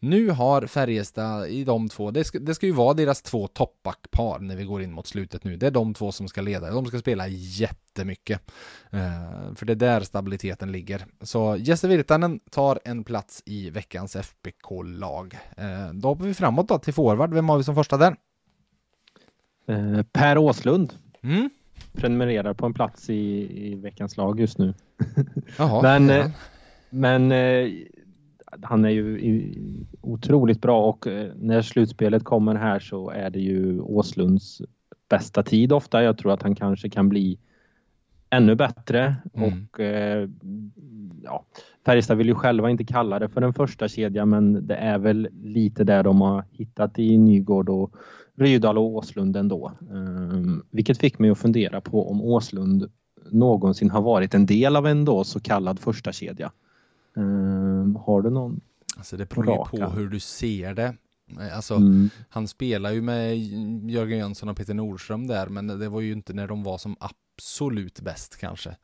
Nu 0.00 0.30
har 0.30 0.66
Färjestad 0.66 1.48
i 1.48 1.64
de 1.64 1.88
två, 1.88 2.10
det 2.10 2.24
ska, 2.24 2.38
det 2.38 2.54
ska 2.54 2.66
ju 2.66 2.72
vara 2.72 2.94
deras 2.94 3.22
två 3.22 3.46
toppbackpar 3.46 4.38
när 4.38 4.56
vi 4.56 4.64
går 4.64 4.82
in 4.82 4.92
mot 4.92 5.06
slutet 5.06 5.44
nu. 5.44 5.56
Det 5.56 5.66
är 5.66 5.70
de 5.70 5.94
två 5.94 6.12
som 6.12 6.28
ska 6.28 6.40
leda, 6.40 6.70
de 6.70 6.86
ska 6.86 6.98
spela 6.98 7.28
jättemycket. 7.28 8.50
Uh, 8.94 9.54
för 9.54 9.66
det 9.66 9.72
är 9.72 9.76
där 9.76 10.00
stabiliteten 10.00 10.72
ligger. 10.72 11.06
Så 11.20 11.56
Jesse 11.58 11.88
Virtanen 11.88 12.40
tar 12.50 12.78
en 12.84 13.04
plats 13.04 13.42
i 13.46 13.70
veckans 13.70 14.16
FBK-lag. 14.16 15.38
Uh, 15.58 15.94
då 15.94 16.08
hoppar 16.08 16.24
vi 16.24 16.34
framåt 16.34 16.68
då 16.68 16.78
till 16.78 16.94
forward, 16.94 17.34
vem 17.34 17.48
har 17.48 17.58
vi 17.58 17.64
som 17.64 17.74
första 17.74 17.96
där? 17.96 18.16
Uh, 19.70 20.02
per 20.02 20.38
Åslund. 20.38 20.94
Mm. 21.22 21.50
Prenumererar 21.92 22.54
på 22.54 22.66
en 22.66 22.74
plats 22.74 23.10
i, 23.10 23.48
i 23.72 23.74
veckans 23.74 24.16
lag 24.16 24.40
just 24.40 24.58
nu. 24.58 24.74
Jaha, 25.56 25.82
men 25.98 26.08
ja. 26.08 26.30
men 26.90 27.32
han 28.62 28.84
är 28.84 28.90
ju 28.90 29.84
otroligt 30.00 30.60
bra 30.60 30.88
och 30.88 31.06
eh, 31.06 31.32
när 31.36 31.62
slutspelet 31.62 32.24
kommer 32.24 32.54
här 32.54 32.78
så 32.78 33.10
är 33.10 33.30
det 33.30 33.40
ju 33.40 33.80
Åslunds 33.80 34.62
bästa 35.08 35.42
tid 35.42 35.72
ofta. 35.72 36.02
Jag 36.02 36.18
tror 36.18 36.32
att 36.32 36.42
han 36.42 36.54
kanske 36.54 36.90
kan 36.90 37.08
bli 37.08 37.38
ännu 38.30 38.54
bättre 38.54 39.16
mm. 39.34 39.48
och 39.48 39.80
eh, 39.80 40.28
ja, 41.22 41.44
Färjestad 41.86 42.18
vill 42.18 42.26
ju 42.26 42.34
själva 42.34 42.70
inte 42.70 42.84
kalla 42.84 43.18
det 43.18 43.28
för 43.28 43.42
en 43.42 43.54
första 43.54 43.88
kedja 43.88 44.26
men 44.26 44.66
det 44.66 44.74
är 44.74 44.98
väl 44.98 45.28
lite 45.42 45.84
där 45.84 46.02
de 46.02 46.20
har 46.20 46.44
hittat 46.50 46.98
i 46.98 47.18
Nygård 47.18 47.68
och 47.68 47.94
Rydahl 48.36 48.78
och 48.78 48.84
Åslund 48.84 49.36
ändå. 49.36 49.72
Um, 49.90 50.64
vilket 50.70 50.98
fick 50.98 51.18
mig 51.18 51.30
att 51.30 51.38
fundera 51.38 51.80
på 51.80 52.10
om 52.10 52.22
Åslund 52.22 52.90
någonsin 53.30 53.90
har 53.90 54.02
varit 54.02 54.34
en 54.34 54.46
del 54.46 54.76
av 54.76 54.86
en 54.86 55.04
då 55.04 55.24
så 55.24 55.40
kallad 55.40 55.78
första 55.78 56.12
kedja. 56.12 56.52
Um, 57.18 57.96
har 57.96 58.22
du 58.22 58.30
någon? 58.30 58.60
Alltså 58.96 59.16
det 59.16 59.28
beror 59.28 59.46
ju 59.46 59.80
på 59.80 59.90
hur 59.90 60.08
du 60.08 60.20
ser 60.20 60.74
det. 60.74 60.94
Alltså, 61.54 61.74
mm. 61.74 62.10
han 62.28 62.48
spelar 62.48 62.92
ju 62.92 63.02
med 63.02 63.38
Jörgen 63.90 64.18
Jönsson 64.18 64.48
och 64.48 64.56
Peter 64.56 64.74
Nordström 64.74 65.26
där, 65.26 65.46
men 65.46 65.66
det 65.66 65.88
var 65.88 66.00
ju 66.00 66.12
inte 66.12 66.32
när 66.32 66.48
de 66.48 66.62
var 66.62 66.78
som 66.78 66.96
absolut 67.38 68.00
bäst 68.00 68.36
kanske. 68.36 68.76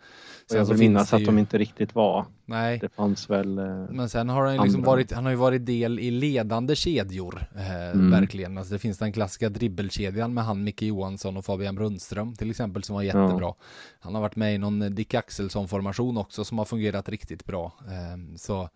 Sen 0.50 0.58
jag 0.58 0.64
vill 0.64 0.78
minnas 0.78 1.12
att 1.12 1.20
ju... 1.20 1.24
de 1.24 1.38
inte 1.38 1.58
riktigt 1.58 1.94
var. 1.94 2.26
Nej. 2.44 2.78
Det 2.78 2.88
fanns 2.88 3.30
väl 3.30 3.58
eh, 3.58 3.64
Men 3.90 4.08
sen 4.08 4.28
har 4.28 4.46
han 4.46 4.64
liksom 4.64 4.82
varit, 4.82 5.12
han 5.12 5.24
har 5.24 5.30
ju 5.30 5.36
varit 5.36 5.66
del 5.66 5.98
i 5.98 6.10
ledande 6.10 6.76
kedjor, 6.76 7.46
eh, 7.56 7.90
mm. 7.90 8.10
verkligen. 8.10 8.58
Alltså 8.58 8.72
det 8.72 8.78
finns 8.78 8.98
den 8.98 9.12
klassiska 9.12 9.48
dribbelkedjan 9.48 10.34
med 10.34 10.44
han 10.44 10.64
Micke 10.64 10.82
Johansson 10.82 11.36
och 11.36 11.44
Fabian 11.44 11.74
Brunström 11.74 12.34
till 12.34 12.50
exempel 12.50 12.82
som 12.82 12.94
var 12.94 13.02
jättebra. 13.02 13.40
Ja. 13.40 13.56
Han 14.00 14.14
har 14.14 14.22
varit 14.22 14.36
med 14.36 14.54
i 14.54 14.58
någon 14.58 14.94
Dick 14.94 15.14
Axelsson-formation 15.14 16.18
också 16.18 16.44
som 16.44 16.58
har 16.58 16.64
fungerat 16.64 17.08
riktigt 17.08 17.44
bra. 17.44 17.72
Eh, 17.86 18.36
så 18.36 18.68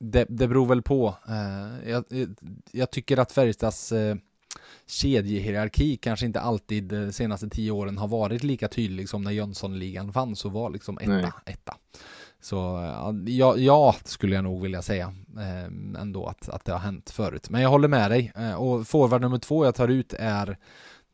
det, 0.00 0.26
det 0.28 0.48
beror 0.48 0.66
väl 0.66 0.82
på. 0.82 1.14
Eh, 1.28 1.90
jag, 1.90 2.04
jag, 2.72 2.90
tycker 2.90 3.18
att 3.18 3.32
Färjestads 3.32 3.92
eh, 3.92 4.16
kedjehierarki 4.86 5.96
kanske 5.96 6.26
inte 6.26 6.40
alltid 6.40 6.84
de 6.84 7.12
senaste 7.12 7.48
tio 7.48 7.70
åren 7.70 7.98
har 7.98 8.08
varit 8.08 8.42
lika 8.42 8.68
tydlig 8.68 9.08
som 9.08 9.22
när 9.22 9.30
Jönssonligan 9.30 10.12
fanns 10.12 10.44
och 10.44 10.52
var 10.52 10.70
liksom 10.70 10.98
etta, 10.98 11.10
Nej. 11.10 11.30
etta. 11.46 11.76
Så 12.40 12.56
ja, 13.26 13.56
ja, 13.56 13.96
skulle 14.04 14.34
jag 14.34 14.44
nog 14.44 14.62
vilja 14.62 14.82
säga 14.82 15.14
eh, 15.38 16.00
ändå 16.00 16.26
att, 16.26 16.48
att 16.48 16.64
det 16.64 16.72
har 16.72 16.78
hänt 16.78 17.10
förut. 17.10 17.50
Men 17.50 17.60
jag 17.60 17.70
håller 17.70 17.88
med 17.88 18.10
dig. 18.10 18.32
Eh, 18.36 18.54
och 18.54 18.86
forward 18.86 19.20
nummer 19.20 19.38
två 19.38 19.64
jag 19.64 19.74
tar 19.74 19.88
ut 19.88 20.14
är 20.18 20.58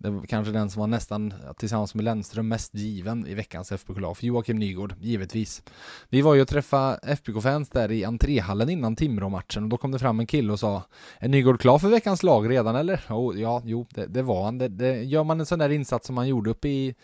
det 0.05 0.11
var 0.11 0.27
kanske 0.27 0.53
den 0.53 0.71
som 0.71 0.81
var 0.81 0.87
nästan 0.87 1.35
tillsammans 1.59 1.95
med 1.95 2.05
Lennström 2.05 2.49
mest 2.49 2.75
given 2.75 3.27
i 3.27 3.35
veckans 3.35 3.73
FBK-lag 3.73 4.17
för 4.17 4.27
Joakim 4.27 4.59
Nygård, 4.59 4.95
givetvis. 5.01 5.63
Vi 6.09 6.23
var 6.23 6.35
ju 6.35 6.43
och 6.43 6.49
träffade 6.49 6.99
FBK-fans 7.03 7.69
där 7.69 7.93
i 7.93 8.05
entréhallen 8.05 8.71
innan 8.71 8.97
Timrå-matchen 8.97 9.63
och 9.63 9.69
då 9.69 9.77
kom 9.77 9.91
det 9.91 9.99
fram 9.99 10.21
en 10.21 10.27
kille 10.27 10.53
och 10.53 10.61
sa 10.61 10.83
Är 11.19 11.29
Nygård 11.29 11.61
klar 11.61 11.79
för 11.79 11.89
veckans 11.89 12.23
lag 12.23 12.51
redan 12.51 12.77
eller? 12.77 13.01
Oh, 13.09 13.41
ja, 13.41 13.63
jo, 13.65 13.87
det, 13.91 14.07
det 14.07 14.23
var 14.23 14.45
han. 14.45 14.59
Det, 14.59 14.69
det, 14.69 15.03
gör 15.03 15.25
man 15.25 15.41
en 15.41 15.47
sån 15.47 15.59
där 15.59 15.71
insats 15.71 16.07
som 16.07 16.15
man 16.15 16.29
gjorde 16.29 16.51
uppe 16.51 16.69
i 16.69 16.95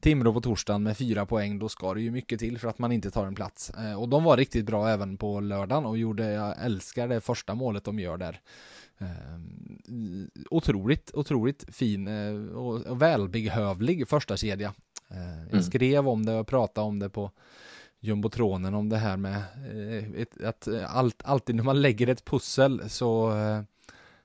Timrå 0.00 0.32
på 0.32 0.40
torsdagen 0.40 0.82
med 0.82 0.96
fyra 0.96 1.26
poäng, 1.26 1.58
då 1.58 1.68
ska 1.68 1.94
det 1.94 2.00
ju 2.00 2.10
mycket 2.10 2.38
till 2.38 2.58
för 2.58 2.68
att 2.68 2.78
man 2.78 2.92
inte 2.92 3.10
tar 3.10 3.26
en 3.26 3.34
plats. 3.34 3.70
Eh, 3.70 4.00
och 4.00 4.08
de 4.08 4.24
var 4.24 4.36
riktigt 4.36 4.66
bra 4.66 4.88
även 4.88 5.16
på 5.16 5.40
lördagen 5.40 5.86
och 5.86 5.98
gjorde, 5.98 6.32
jag 6.32 6.54
älskar 6.64 7.08
det 7.08 7.20
första 7.20 7.54
målet 7.54 7.84
de 7.84 7.98
gör 7.98 8.16
där. 8.16 8.40
Eh, 9.00 9.06
otroligt, 10.50 11.10
otroligt 11.14 11.74
fin 11.74 12.08
eh, 12.08 12.56
och, 12.56 13.02
välbehövlig 13.02 14.08
första 14.08 14.36
kedja. 14.36 14.74
Eh, 15.10 15.40
jag 15.42 15.52
mm. 15.52 15.62
skrev 15.62 16.08
om 16.08 16.26
det 16.26 16.34
och 16.34 16.46
pratade 16.46 16.86
om 16.86 16.98
det 16.98 17.10
på 17.10 17.30
jumbotronen 18.00 18.74
om 18.74 18.88
det 18.88 18.96
här 18.96 19.16
med 19.16 19.42
att 20.44 20.68
allt, 20.88 21.22
alltid 21.24 21.56
när 21.56 21.62
man 21.62 21.82
lägger 21.82 22.06
ett 22.06 22.24
pussel 22.24 22.90
så, 22.90 23.32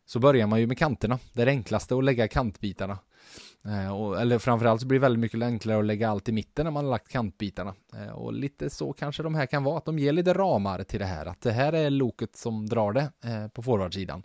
så 0.05 0.19
börjar 0.19 0.47
man 0.47 0.59
ju 0.59 0.67
med 0.67 0.77
kanterna. 0.77 1.19
Det 1.33 1.41
är 1.41 1.45
det 1.45 1.51
enklaste 1.51 1.95
att 1.95 2.03
lägga 2.03 2.27
kantbitarna. 2.27 2.97
Och, 3.93 4.21
eller 4.21 4.39
framförallt 4.39 4.81
så 4.81 4.87
blir 4.87 4.99
det 4.99 5.01
väldigt 5.01 5.19
mycket 5.19 5.41
enklare 5.41 5.79
att 5.79 5.85
lägga 5.85 6.09
allt 6.09 6.29
i 6.29 6.31
mitten 6.31 6.63
när 6.63 6.71
man 6.71 6.85
har 6.85 6.91
lagt 6.91 7.07
kantbitarna. 7.07 7.73
Och 8.13 8.33
lite 8.33 8.69
så 8.69 8.93
kanske 8.93 9.23
de 9.23 9.35
här 9.35 9.45
kan 9.45 9.63
vara, 9.63 9.77
att 9.77 9.85
de 9.85 9.99
ger 9.99 10.11
lite 10.11 10.33
ramar 10.33 10.83
till 10.83 10.99
det 10.99 11.05
här. 11.05 11.25
Att 11.25 11.41
det 11.41 11.51
här 11.51 11.73
är 11.73 11.89
loket 11.89 12.35
som 12.35 12.69
drar 12.69 12.93
det 12.93 13.11
på 13.49 13.63
forwardsidan. 13.63 14.23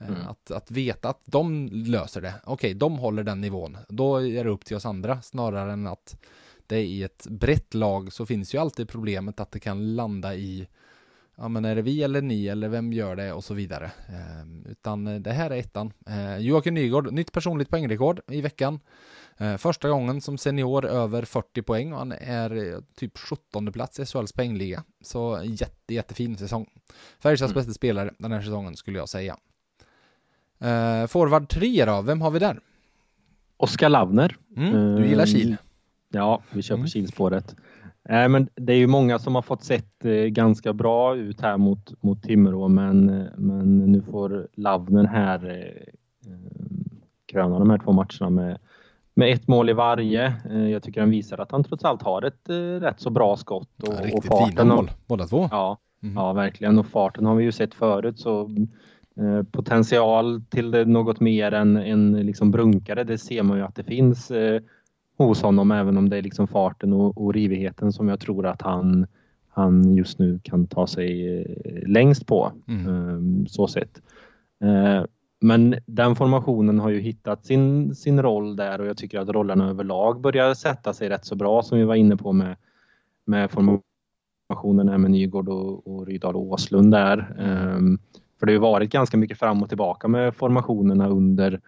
Eh, 0.00 0.08
mm. 0.08 0.26
Att, 0.26 0.50
att 0.50 0.70
veta 0.70 1.08
att 1.08 1.22
de 1.24 1.68
löser 1.72 2.20
det. 2.20 2.34
Okej, 2.44 2.52
okay, 2.52 2.74
de 2.74 2.98
håller 2.98 3.22
den 3.22 3.40
nivån. 3.40 3.78
Då 3.88 4.26
är 4.26 4.44
det 4.44 4.50
upp 4.50 4.64
till 4.64 4.76
oss 4.76 4.86
andra 4.86 5.22
snarare 5.22 5.72
än 5.72 5.86
att 5.86 6.16
det 6.66 6.76
är 6.76 6.84
i 6.84 7.02
ett 7.02 7.26
brett 7.30 7.74
lag 7.74 8.12
så 8.12 8.26
finns 8.26 8.54
ju 8.54 8.58
alltid 8.58 8.88
problemet 8.88 9.40
att 9.40 9.52
det 9.52 9.60
kan 9.60 9.96
landa 9.96 10.34
i 10.34 10.68
ja 11.36 11.48
men 11.48 11.64
är 11.64 11.74
det 11.74 11.82
vi 11.82 12.02
eller 12.02 12.22
ni 12.22 12.46
eller 12.46 12.68
vem 12.68 12.92
gör 12.92 13.16
det 13.16 13.32
och 13.32 13.44
så 13.44 13.54
vidare. 13.54 13.84
Eh, 13.84 14.70
utan 14.70 15.22
det 15.22 15.32
här 15.32 15.50
är 15.50 15.56
ettan. 15.56 15.92
Eh, 16.06 16.38
Joakim 16.38 16.74
Nygård, 16.74 17.12
nytt 17.12 17.32
personligt 17.32 17.70
poängrekord 17.70 18.20
i 18.30 18.40
veckan. 18.40 18.80
Eh, 19.36 19.56
första 19.56 19.88
gången 19.88 20.20
som 20.20 20.38
senior 20.38 20.84
över 20.84 21.22
40 21.22 21.62
poäng 21.62 21.92
och 21.92 21.98
han 21.98 22.12
är 22.12 22.72
eh, 22.74 22.80
typ 22.96 23.18
17 23.18 23.72
plats 23.72 24.00
i 24.00 24.06
SHLs 24.06 24.32
poängliga. 24.32 24.84
Så 25.00 25.40
jätte, 25.44 25.94
jättefin 25.94 26.36
säsong. 26.36 26.66
Färjestads 27.18 27.52
mm. 27.52 27.60
bästa 27.60 27.72
spelare 27.72 28.14
den 28.18 28.32
här 28.32 28.40
säsongen 28.40 28.76
skulle 28.76 28.98
jag 28.98 29.08
säga. 29.08 29.36
Eh, 30.60 31.06
forward 31.06 31.48
3 31.48 31.84
då, 31.84 32.02
vem 32.02 32.20
har 32.20 32.30
vi 32.30 32.38
där? 32.38 32.60
Oskar 33.56 33.88
Lavner. 33.88 34.36
Mm, 34.56 34.96
du 34.96 35.06
gillar 35.06 35.26
Kil? 35.26 35.56
Ja, 36.08 36.42
vi 36.50 36.62
kör 36.62 36.74
på 36.74 36.78
mm. 36.78 36.88
kilspåret. 36.88 37.56
Nej, 38.08 38.28
men 38.28 38.48
det 38.54 38.72
är 38.72 38.76
ju 38.76 38.86
många 38.86 39.18
som 39.18 39.34
har 39.34 39.42
fått 39.42 39.64
sett 39.64 40.04
eh, 40.04 40.12
ganska 40.12 40.72
bra 40.72 41.16
ut 41.16 41.40
här 41.40 41.56
mot, 41.56 42.02
mot 42.02 42.22
Timrå 42.22 42.68
men, 42.68 43.08
eh, 43.08 43.26
men 43.36 43.78
nu 43.78 44.02
får 44.02 44.48
Lavnen 44.54 45.06
här 45.06 45.48
eh, 45.48 46.30
kröna 47.26 47.58
de 47.58 47.70
här 47.70 47.78
två 47.78 47.92
matcherna 47.92 48.30
med, 48.30 48.58
med 49.14 49.32
ett 49.32 49.48
mål 49.48 49.70
i 49.70 49.72
varje. 49.72 50.34
Jag 50.70 50.82
tycker 50.82 51.00
han 51.00 51.10
visar 51.10 51.38
att 51.38 51.52
han 51.52 51.64
trots 51.64 51.84
allt 51.84 52.02
har 52.02 52.22
ett 52.22 52.48
rätt 52.82 53.00
så 53.00 53.10
bra 53.10 53.36
skott. 53.36 53.82
Och, 53.82 53.94
ja, 53.94 54.04
riktigt 54.04 54.32
och 54.32 54.48
fina 54.48 54.64
mål, 54.64 54.90
båda 55.06 55.26
två. 55.26 55.48
Ja, 55.50 55.78
mm. 56.02 56.14
ja, 56.14 56.32
verkligen. 56.32 56.78
Och 56.78 56.86
farten 56.86 57.26
har 57.26 57.34
vi 57.34 57.44
ju 57.44 57.52
sett 57.52 57.74
förut 57.74 58.18
så 58.18 58.40
eh, 58.42 58.48
potential 59.50 60.42
till 60.48 60.88
något 60.88 61.20
mer 61.20 61.52
än 61.52 61.76
en 61.76 62.12
liksom 62.12 62.50
brunkare, 62.50 63.04
det 63.04 63.18
ser 63.18 63.42
man 63.42 63.58
ju 63.58 63.64
att 63.64 63.74
det 63.74 63.84
finns. 63.84 64.30
Eh, 64.30 64.60
hos 65.18 65.42
honom 65.42 65.70
även 65.70 65.96
om 65.96 66.08
det 66.08 66.16
är 66.16 66.22
liksom 66.22 66.48
farten 66.48 66.92
och, 66.92 67.18
och 67.18 67.34
rivigheten 67.34 67.92
som 67.92 68.08
jag 68.08 68.20
tror 68.20 68.46
att 68.46 68.62
han, 68.62 69.06
han 69.48 69.96
just 69.96 70.18
nu 70.18 70.40
kan 70.42 70.66
ta 70.66 70.86
sig 70.86 71.38
eh, 71.40 71.88
längst 71.88 72.26
på. 72.26 72.52
Mm. 72.68 72.86
Ehm, 72.88 73.46
så 73.46 73.66
sett. 73.66 74.02
Eh, 74.60 75.04
men 75.40 75.76
den 75.86 76.16
formationen 76.16 76.78
har 76.78 76.90
ju 76.90 77.00
hittat 77.00 77.46
sin, 77.46 77.94
sin 77.94 78.22
roll 78.22 78.56
där 78.56 78.80
och 78.80 78.86
jag 78.86 78.96
tycker 78.96 79.20
att 79.20 79.28
rollerna 79.28 79.70
överlag 79.70 80.20
börjar 80.20 80.54
sätta 80.54 80.92
sig 80.92 81.08
rätt 81.08 81.24
så 81.24 81.36
bra 81.36 81.62
som 81.62 81.78
vi 81.78 81.84
var 81.84 81.94
inne 81.94 82.16
på 82.16 82.32
med, 82.32 82.56
med 83.24 83.50
formationen 83.50 85.02
med 85.02 85.10
Nygård 85.10 85.48
och, 85.48 85.86
och 85.86 86.06
Rydahl 86.06 86.36
och 86.36 86.42
Åslund 86.42 86.92
där. 86.92 87.34
För 88.38 88.46
det 88.46 88.52
har 88.52 88.60
varit 88.60 88.90
ganska 88.90 89.16
mycket 89.16 89.38
fram 89.38 89.62
och 89.62 89.68
tillbaka 89.68 90.08
med 90.08 90.34
formationerna 90.34 91.08
under 91.08 91.60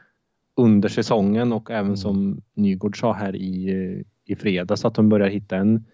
under 0.61 0.88
säsongen 0.88 1.52
och 1.52 1.70
även 1.70 1.85
mm. 1.85 1.96
som 1.96 2.42
Nygård 2.54 3.00
sa 3.00 3.12
här 3.12 3.37
i, 3.37 4.04
i 4.24 4.37
fredags 4.37 4.85
att 4.85 4.94
de 4.94 5.09
börjar 5.09 5.28
hitta 5.28 5.56
en 5.56 5.85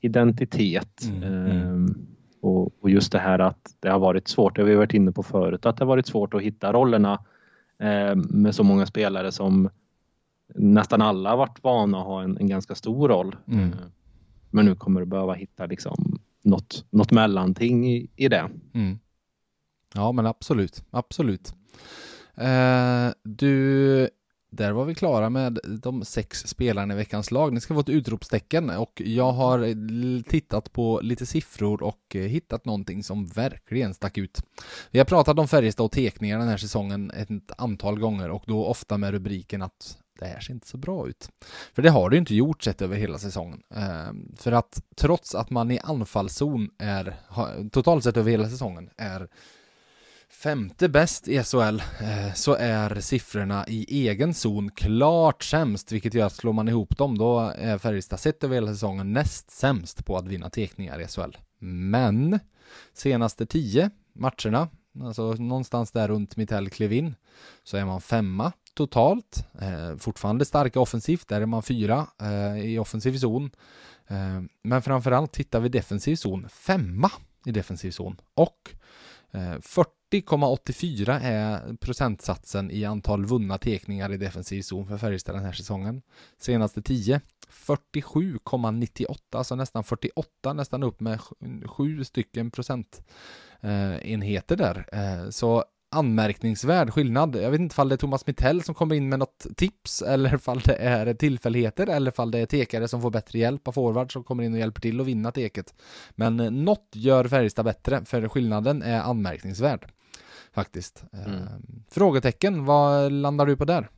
identitet. 0.00 1.02
Mm. 1.22 1.66
Um, 1.66 2.06
och, 2.40 2.82
och, 2.82 2.90
just 2.90 3.12
det 3.12 3.18
här 3.18 3.38
att 3.38 3.76
det 3.80 3.88
har 3.88 3.98
varit 3.98 4.28
svårt, 4.28 4.56
det 4.56 4.62
har 4.62 4.68
vi 4.68 4.74
varit 4.74 4.94
inne 4.94 5.12
på 5.12 5.22
förut, 5.22 5.66
att 5.66 5.76
det 5.76 5.84
har 5.84 5.88
varit 5.88 6.06
svårt 6.06 6.34
att 6.34 6.42
hitta 6.42 6.72
rollerna 6.72 7.24
um, 8.12 8.26
med 8.30 8.54
så 8.54 8.64
många 8.64 8.86
spelare 8.86 9.32
som 9.32 9.68
nästan 10.54 11.02
alla 11.02 11.30
har 11.30 11.36
varit 11.36 11.62
vana 11.62 11.98
att 11.98 12.06
ha 12.06 12.22
en, 12.22 12.38
en 12.38 12.48
ganska 12.48 12.74
stor 12.74 13.08
roll. 13.08 13.36
Mm. 13.46 13.64
Uh, 13.64 13.74
men 14.50 14.64
nu 14.64 14.74
kommer 14.74 15.00
du 15.00 15.06
behöva 15.06 15.34
hitta 15.34 15.66
liksom 15.66 16.20
något, 16.42 16.84
något 16.90 17.12
mellanting 17.12 17.90
i, 17.90 18.10
i 18.16 18.28
det. 18.28 18.50
Mm. 18.74 18.98
Ja 19.94 20.12
men 20.12 20.26
absolut, 20.26 20.84
absolut. 20.90 21.54
Eh, 22.34 23.10
du, 23.22 24.08
där 24.50 24.72
var 24.72 24.84
vi 24.84 24.94
klara 24.94 25.30
med 25.30 25.58
de 25.82 26.04
sex 26.04 26.38
spelarna 26.38 26.94
i 26.94 26.96
veckans 26.96 27.30
lag. 27.30 27.52
Ni 27.52 27.60
ska 27.60 27.74
få 27.74 27.80
ett 27.80 27.88
utropstecken 27.88 28.70
och 28.70 29.02
jag 29.04 29.32
har 29.32 29.74
tittat 30.22 30.72
på 30.72 31.00
lite 31.02 31.26
siffror 31.26 31.82
och 31.82 32.16
eh, 32.16 32.22
hittat 32.22 32.64
någonting 32.64 33.02
som 33.04 33.26
verkligen 33.26 33.94
stack 33.94 34.18
ut. 34.18 34.42
Vi 34.90 34.98
har 34.98 35.06
pratat 35.06 35.38
om 35.38 35.48
Färjestad 35.48 35.84
och 35.84 35.92
tekningar 35.92 36.38
den 36.38 36.48
här 36.48 36.56
säsongen 36.56 37.10
ett 37.10 37.60
antal 37.60 37.98
gånger 37.98 38.30
och 38.30 38.44
då 38.46 38.64
ofta 38.64 38.98
med 38.98 39.10
rubriken 39.10 39.62
att 39.62 39.98
det 40.18 40.26
här 40.26 40.40
ser 40.40 40.54
inte 40.54 40.66
så 40.66 40.76
bra 40.76 41.08
ut. 41.08 41.30
För 41.74 41.82
det 41.82 41.90
har 41.90 42.10
det 42.10 42.16
ju 42.16 42.20
inte 42.20 42.34
gjort 42.34 42.62
sett 42.62 42.82
över 42.82 42.96
hela 42.96 43.18
säsongen. 43.18 43.62
Ehm, 43.74 44.34
för 44.36 44.52
att 44.52 44.82
trots 44.96 45.34
att 45.34 45.50
man 45.50 45.70
i 45.70 45.78
anfallszon 45.78 46.70
är, 46.78 47.16
totalt 47.72 48.04
sett 48.04 48.16
över 48.16 48.30
hela 48.30 48.48
säsongen, 48.48 48.90
är 48.96 49.28
femte 50.32 50.88
bäst 50.88 51.28
i 51.28 51.42
SHL 51.42 51.82
eh, 52.00 52.32
så 52.34 52.54
är 52.54 53.00
siffrorna 53.00 53.64
i 53.68 54.08
egen 54.08 54.34
zon 54.34 54.70
klart 54.70 55.42
sämst, 55.42 55.92
vilket 55.92 56.14
gör 56.14 56.26
att 56.26 56.32
slår 56.32 56.52
man 56.52 56.68
ihop 56.68 56.98
dem 56.98 57.18
då 57.18 57.40
är 57.40 57.78
Färjestad 57.78 58.20
sett 58.20 58.44
över 58.44 58.54
hela 58.54 58.72
säsongen 58.72 59.12
näst 59.12 59.50
sämst 59.50 60.04
på 60.04 60.16
att 60.16 60.26
vinna 60.26 60.50
tekningar 60.50 61.00
i 61.00 61.06
SHL. 61.06 61.36
Men 61.58 62.38
senaste 62.92 63.46
tio 63.46 63.90
matcherna, 64.12 64.68
alltså 65.02 65.32
någonstans 65.32 65.90
där 65.90 66.08
runt 66.08 66.36
Mitell 66.36 66.70
klev 66.70 66.92
in, 66.92 67.14
så 67.64 67.76
är 67.76 67.84
man 67.84 68.00
femma 68.00 68.52
totalt. 68.74 69.46
Eh, 69.60 69.96
fortfarande 69.96 70.44
starka 70.44 70.80
offensivt, 70.80 71.28
där 71.28 71.40
är 71.40 71.46
man 71.46 71.62
fyra 71.62 72.06
eh, 72.20 72.64
i 72.64 72.78
offensiv 72.78 73.18
zon. 73.18 73.50
Eh, 74.06 74.40
men 74.62 74.82
framförallt 74.82 75.32
tittar 75.32 75.60
vi 75.60 75.68
defensiv 75.68 76.16
zon, 76.16 76.48
femma 76.48 77.10
i 77.46 77.50
defensiv 77.50 77.90
zon 77.90 78.20
och 78.34 78.74
eh, 79.30 79.60
40,84 80.12 81.20
är 81.22 81.76
procentsatsen 81.76 82.70
i 82.70 82.84
antal 82.84 83.26
vunna 83.26 83.58
tekningar 83.58 84.12
i 84.12 84.16
defensiv 84.16 84.62
zon 84.62 84.86
för 84.86 84.98
Färjestad 84.98 85.34
den 85.34 85.44
här 85.44 85.52
säsongen. 85.52 86.02
Senaste 86.38 86.82
10 86.82 87.20
47,98, 87.66 89.16
alltså 89.30 89.54
nästan 89.54 89.84
48, 89.84 90.52
nästan 90.52 90.82
upp 90.82 91.00
med 91.00 91.20
sju 91.66 92.04
stycken 92.04 92.50
procentenheter 92.50 94.56
där. 94.56 94.88
Eh, 94.92 95.28
så 95.30 95.64
anmärkningsvärd 95.92 96.90
skillnad. 96.90 97.36
Jag 97.36 97.50
vet 97.50 97.60
inte 97.60 97.82
om 97.82 97.88
det 97.88 97.94
är 97.94 97.96
Thomas 97.96 98.26
Mittell 98.26 98.62
som 98.62 98.74
kommer 98.74 98.94
in 98.94 99.08
med 99.08 99.18
något 99.18 99.46
tips 99.56 100.02
eller 100.06 100.40
om 100.44 100.60
det 100.64 100.76
är 100.76 101.14
tillfälligheter 101.14 101.86
eller 101.86 102.20
om 102.20 102.30
det 102.30 102.38
är 102.38 102.46
tekare 102.46 102.88
som 102.88 103.02
får 103.02 103.10
bättre 103.10 103.38
hjälp 103.38 103.68
av 103.68 103.72
forward 103.72 104.12
som 104.12 104.24
kommer 104.24 104.44
in 104.44 104.52
och 104.52 104.58
hjälper 104.58 104.80
till 104.80 105.00
att 105.00 105.06
vinna 105.06 105.32
teket. 105.32 105.74
Men 106.10 106.40
eh, 106.40 106.50
något 106.50 106.88
gör 106.92 107.24
Färjestad 107.24 107.64
bättre 107.64 108.04
för 108.04 108.28
skillnaden 108.28 108.82
är 108.82 109.00
anmärkningsvärd 109.00 109.86
faktiskt. 110.54 111.04
Mm. 111.12 111.32
Ehm, 111.32 111.84
frågetecken, 111.90 112.64
vad 112.64 113.12
landar 113.12 113.46
du 113.46 113.56
på 113.56 113.64
där? 113.64 113.88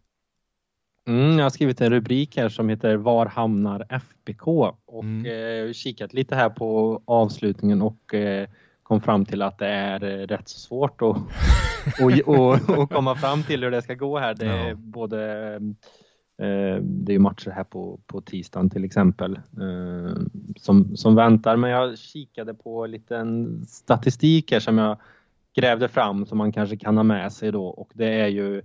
Mm, 1.09 1.39
jag 1.39 1.45
har 1.45 1.51
skrivit 1.51 1.81
en 1.81 1.91
rubrik 1.91 2.37
här 2.37 2.49
som 2.49 2.69
heter 2.69 2.97
Var 2.97 3.27
hamnar 3.27 3.87
FBK? 3.91 4.49
Och 4.85 5.05
mm. 5.05 5.67
eh, 5.67 5.73
kikat 5.73 6.15
lite 6.15 6.37
här 6.37 6.51
på 6.51 7.03
avslutningen 7.05 7.83
och 7.83 8.15
eh, 8.15 8.49
kom 8.83 9.01
fram 9.01 9.25
till 9.25 9.43
att 9.43 9.59
det 9.59 9.67
är 9.67 10.05
eh, 10.05 10.27
rätt 10.27 10.49
så 10.49 10.59
svårt 10.59 11.03
att 11.03 11.17
och, 12.01 12.29
och, 12.29 12.79
och 12.79 12.91
komma 12.91 13.15
fram 13.15 13.43
till 13.43 13.65
hur 13.65 13.71
det 13.71 13.83
ska 13.83 13.95
gå 13.95 14.19
här. 14.19 14.35
Det 14.35 14.47
är 14.47 14.69
ja. 14.69 14.75
både 14.75 15.55
eh, 16.39 16.83
det 16.83 17.15
är 17.15 17.19
matcher 17.19 17.51
här 17.51 17.65
på, 17.65 18.01
på 18.07 18.21
tisdagen 18.21 18.71
till 18.71 18.85
exempel 18.85 19.35
eh, 19.37 20.23
som, 20.57 20.97
som 20.97 21.15
väntar. 21.15 21.57
Men 21.57 21.71
jag 21.71 21.99
kikade 21.99 22.55
på 22.55 22.87
liten 22.87 23.61
statistik 23.67 24.53
här 24.53 24.61
som 24.61 24.79
jag 24.79 24.97
grävde 25.55 25.89
fram 25.89 26.27
som 26.27 26.39
man 26.39 26.53
kanske 26.53 26.77
kan 26.77 26.97
ha 26.97 27.05
med 27.05 27.33
sig 27.33 27.53
då 27.53 27.67
och 27.67 27.91
det 27.95 28.21
är 28.21 28.29
ju 28.29 28.59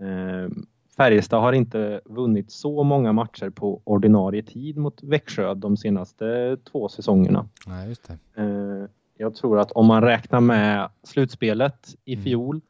eh, 0.00 0.48
Färjestad 0.96 1.40
har 1.40 1.52
inte 1.52 2.00
vunnit 2.04 2.50
så 2.50 2.82
många 2.82 3.12
matcher 3.12 3.50
på 3.50 3.82
ordinarie 3.84 4.42
tid 4.42 4.76
mot 4.76 5.02
Växjö 5.02 5.54
de 5.54 5.76
senaste 5.76 6.56
två 6.56 6.88
säsongerna. 6.88 7.48
Nej, 7.66 7.88
just 7.88 8.08
det. 8.08 8.42
Eh, 8.42 8.88
jag 9.16 9.34
tror 9.34 9.58
att 9.58 9.72
om 9.72 9.86
man 9.86 10.02
räknar 10.02 10.40
med 10.40 10.90
slutspelet 11.02 11.94
i 12.04 12.12
mm. 12.12 12.24
fjol 12.24 12.60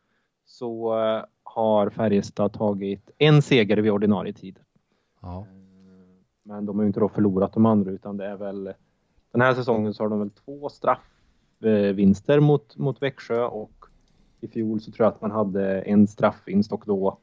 så 0.46 1.00
eh, 1.00 1.24
har 1.42 1.90
Färjestad 1.90 2.52
tagit 2.52 3.10
en 3.18 3.42
seger 3.42 3.76
vid 3.76 3.92
ordinarie 3.92 4.32
tid. 4.32 4.58
Ja. 5.22 5.38
Eh, 5.38 5.46
men 6.42 6.66
de 6.66 6.76
har 6.76 6.82
ju 6.82 6.86
inte 6.86 7.00
då 7.00 7.08
förlorat 7.08 7.52
de 7.52 7.66
andra 7.66 7.90
utan 7.90 8.16
det 8.16 8.26
är 8.26 8.36
väl 8.36 8.72
den 9.32 9.40
här 9.40 9.54
säsongen 9.54 9.94
så 9.94 10.02
har 10.02 10.08
de 10.08 10.18
väl 10.18 10.30
två 10.30 10.68
straffvinster 11.64 12.40
mot, 12.40 12.76
mot 12.76 13.02
Växjö 13.02 13.44
och 13.44 13.84
i 14.40 14.48
fjol 14.48 14.80
så 14.80 14.92
tror 14.92 15.04
jag 15.04 15.14
att 15.14 15.20
man 15.20 15.30
hade 15.30 15.80
en 15.80 16.06
straffvinst 16.06 16.72
och 16.72 16.82
då 16.86 17.18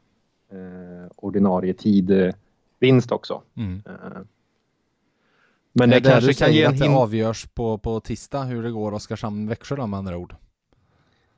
eh, 0.51 1.11
ordinarie 1.15 1.73
tid 1.73 2.33
vinst 2.79 3.11
också. 3.11 3.41
Mm. 3.55 3.81
Eh, 3.85 4.21
men 5.73 5.89
det, 5.89 5.99
det 5.99 6.09
kanske 6.09 6.33
kan 6.33 6.53
ge 6.53 6.63
en 6.63 6.73
att 6.73 6.79
det 6.79 6.89
avgörs 6.89 7.45
på, 7.45 7.77
på 7.77 7.99
tisdag 7.99 8.43
hur 8.43 8.63
det 8.63 8.71
går 8.71 8.91
Oskarshamn-Växjö 8.91 9.75
då 9.75 9.87
med 9.87 9.97
andra 9.97 10.17
ord? 10.17 10.35